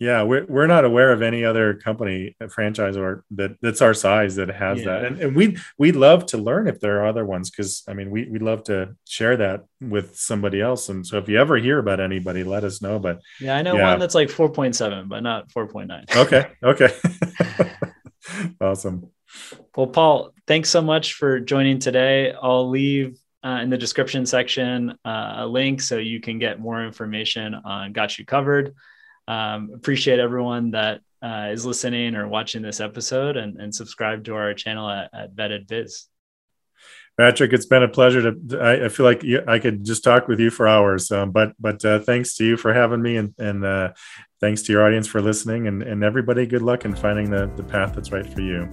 Yeah, 0.00 0.22
we're, 0.22 0.46
we're 0.46 0.66
not 0.66 0.86
aware 0.86 1.12
of 1.12 1.20
any 1.20 1.44
other 1.44 1.74
company, 1.74 2.34
franchise, 2.48 2.96
or 2.96 3.22
that 3.32 3.56
that's 3.60 3.82
our 3.82 3.92
size 3.92 4.36
that 4.36 4.48
has 4.48 4.78
yeah. 4.78 4.84
that. 4.86 5.04
And, 5.04 5.20
and 5.20 5.36
we 5.36 5.58
we'd 5.76 5.94
love 5.94 6.24
to 6.26 6.38
learn 6.38 6.68
if 6.68 6.80
there 6.80 7.02
are 7.02 7.06
other 7.06 7.26
ones 7.26 7.50
because 7.50 7.82
I 7.86 7.92
mean 7.92 8.10
we 8.10 8.26
we'd 8.26 8.40
love 8.40 8.64
to 8.64 8.96
share 9.06 9.36
that 9.36 9.66
with 9.78 10.16
somebody 10.16 10.62
else. 10.62 10.88
And 10.88 11.06
so 11.06 11.18
if 11.18 11.28
you 11.28 11.38
ever 11.38 11.58
hear 11.58 11.78
about 11.78 12.00
anybody, 12.00 12.44
let 12.44 12.64
us 12.64 12.80
know. 12.80 12.98
But 12.98 13.20
yeah, 13.40 13.54
I 13.54 13.60
know 13.60 13.76
yeah. 13.76 13.90
one 13.90 13.98
that's 13.98 14.14
like 14.14 14.30
four 14.30 14.48
point 14.48 14.74
seven, 14.74 15.06
but 15.06 15.22
not 15.22 15.52
four 15.52 15.66
point 15.68 15.88
nine. 15.88 16.06
okay, 16.16 16.46
okay, 16.62 16.96
awesome. 18.60 19.10
Well, 19.76 19.88
Paul, 19.88 20.32
thanks 20.46 20.70
so 20.70 20.80
much 20.80 21.12
for 21.12 21.40
joining 21.40 21.78
today. 21.78 22.32
I'll 22.32 22.70
leave 22.70 23.20
uh, 23.44 23.60
in 23.62 23.68
the 23.68 23.76
description 23.76 24.24
section 24.24 24.96
uh, 25.04 25.34
a 25.36 25.46
link 25.46 25.82
so 25.82 25.98
you 25.98 26.20
can 26.20 26.38
get 26.38 26.58
more 26.58 26.82
information 26.82 27.54
on 27.54 27.92
Gotcha 27.92 28.24
Covered 28.24 28.74
um, 29.30 29.70
appreciate 29.72 30.18
everyone 30.18 30.72
that 30.72 31.02
uh, 31.22 31.50
is 31.52 31.64
listening 31.64 32.16
or 32.16 32.26
watching 32.26 32.62
this 32.62 32.80
episode 32.80 33.36
and, 33.36 33.60
and 33.60 33.72
subscribe 33.72 34.24
to 34.24 34.34
our 34.34 34.54
channel 34.54 34.90
at, 34.90 35.10
at 35.12 35.36
Vetted 35.36 35.68
Biz. 35.68 36.06
Patrick, 37.16 37.52
it's 37.52 37.66
been 37.66 37.82
a 37.82 37.88
pleasure 37.88 38.32
to. 38.32 38.60
I, 38.60 38.86
I 38.86 38.88
feel 38.88 39.06
like 39.06 39.22
you, 39.22 39.42
I 39.46 39.58
could 39.58 39.84
just 39.84 40.02
talk 40.02 40.26
with 40.26 40.40
you 40.40 40.50
for 40.50 40.66
hours. 40.66 41.12
Um, 41.12 41.30
but 41.30 41.52
but 41.60 41.84
uh, 41.84 42.00
thanks 42.00 42.34
to 42.36 42.44
you 42.44 42.56
for 42.56 42.72
having 42.72 43.02
me, 43.02 43.18
and 43.18 43.34
and 43.38 43.64
uh, 43.64 43.92
thanks 44.40 44.62
to 44.62 44.72
your 44.72 44.84
audience 44.84 45.06
for 45.06 45.20
listening, 45.20 45.68
and 45.68 45.82
and 45.82 46.02
everybody, 46.02 46.46
good 46.46 46.62
luck 46.62 46.84
in 46.84 46.96
finding 46.96 47.30
the 47.30 47.50
the 47.56 47.62
path 47.62 47.94
that's 47.94 48.10
right 48.10 48.26
for 48.26 48.40
you. 48.40 48.68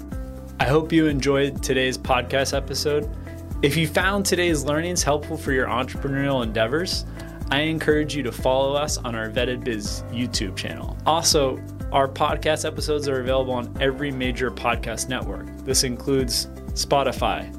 I 0.60 0.66
hope 0.66 0.92
you 0.92 1.08
enjoyed 1.08 1.62
today's 1.62 1.98
podcast 1.98 2.56
episode. 2.56 3.14
If 3.62 3.76
you 3.76 3.86
found 3.86 4.26
today's 4.26 4.64
learnings 4.64 5.04
helpful 5.04 5.36
for 5.36 5.52
your 5.52 5.68
entrepreneurial 5.68 6.42
endeavors, 6.42 7.06
I 7.50 7.62
encourage 7.62 8.14
you 8.14 8.24
to 8.24 8.32
follow 8.32 8.74
us 8.74 8.98
on 8.98 9.16
our 9.16 9.30
Vetted 9.30 9.64
Biz 9.64 10.04
YouTube 10.12 10.58
channel. 10.58 10.98
Also, 11.06 11.58
our 11.94 12.08
podcast 12.10 12.66
episodes 12.66 13.08
are 13.08 13.22
available 13.22 13.54
on 13.54 13.74
every 13.80 14.12
major 14.12 14.52
podcast 14.52 15.08
network. 15.08 15.48
This 15.64 15.86
includes 15.86 16.48
Spotify, 16.74 17.50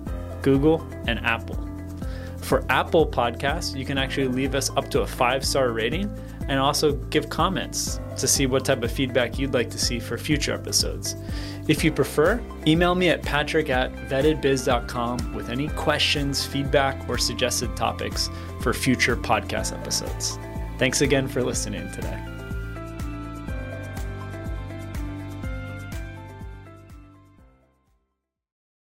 Google, 0.43 0.87
and 1.07 1.19
Apple. 1.21 1.67
For 2.37 2.65
Apple 2.69 3.07
Podcasts, 3.07 3.75
you 3.77 3.87
can 3.87 3.97
actually 3.97 4.29
leave 4.29 4.55
us 4.55 4.71
up 4.77 4.91
to 4.91 5.01
a 5.01 5.07
five 5.07 5.45
star 5.45 5.73
rating 5.73 6.11
and 6.49 6.59
also 6.59 6.93
give 6.93 7.31
comments 7.31 7.99
to 8.19 8.27
see 8.29 8.47
what 8.47 8.65
type 8.67 8.83
of 8.83 8.93
feedback 8.93 9.39
you'd 9.39 9.55
like 9.55 9.71
to 9.71 9.79
see 9.79 9.99
for 9.99 10.19
future 10.19 10.53
episodes. 10.53 11.17
If 11.69 11.85
you 11.85 11.93
prefer, 11.93 12.43
email 12.67 12.95
me 12.95 13.11
at 13.11 13.23
patrick 13.23 13.69
at 13.69 13.95
vettedbiz.com 14.09 15.35
with 15.35 15.51
any 15.51 15.69
questions, 15.69 16.45
feedback, 16.45 17.09
or 17.09 17.19
suggested 17.19 17.77
topics 17.77 18.31
for 18.63 18.73
future 18.73 19.17
podcast 19.17 19.79
episodes. 19.79 20.39
Thanks 20.79 21.03
again 21.03 21.29
for 21.29 21.43
listening 21.43 21.91
today. 21.93 22.28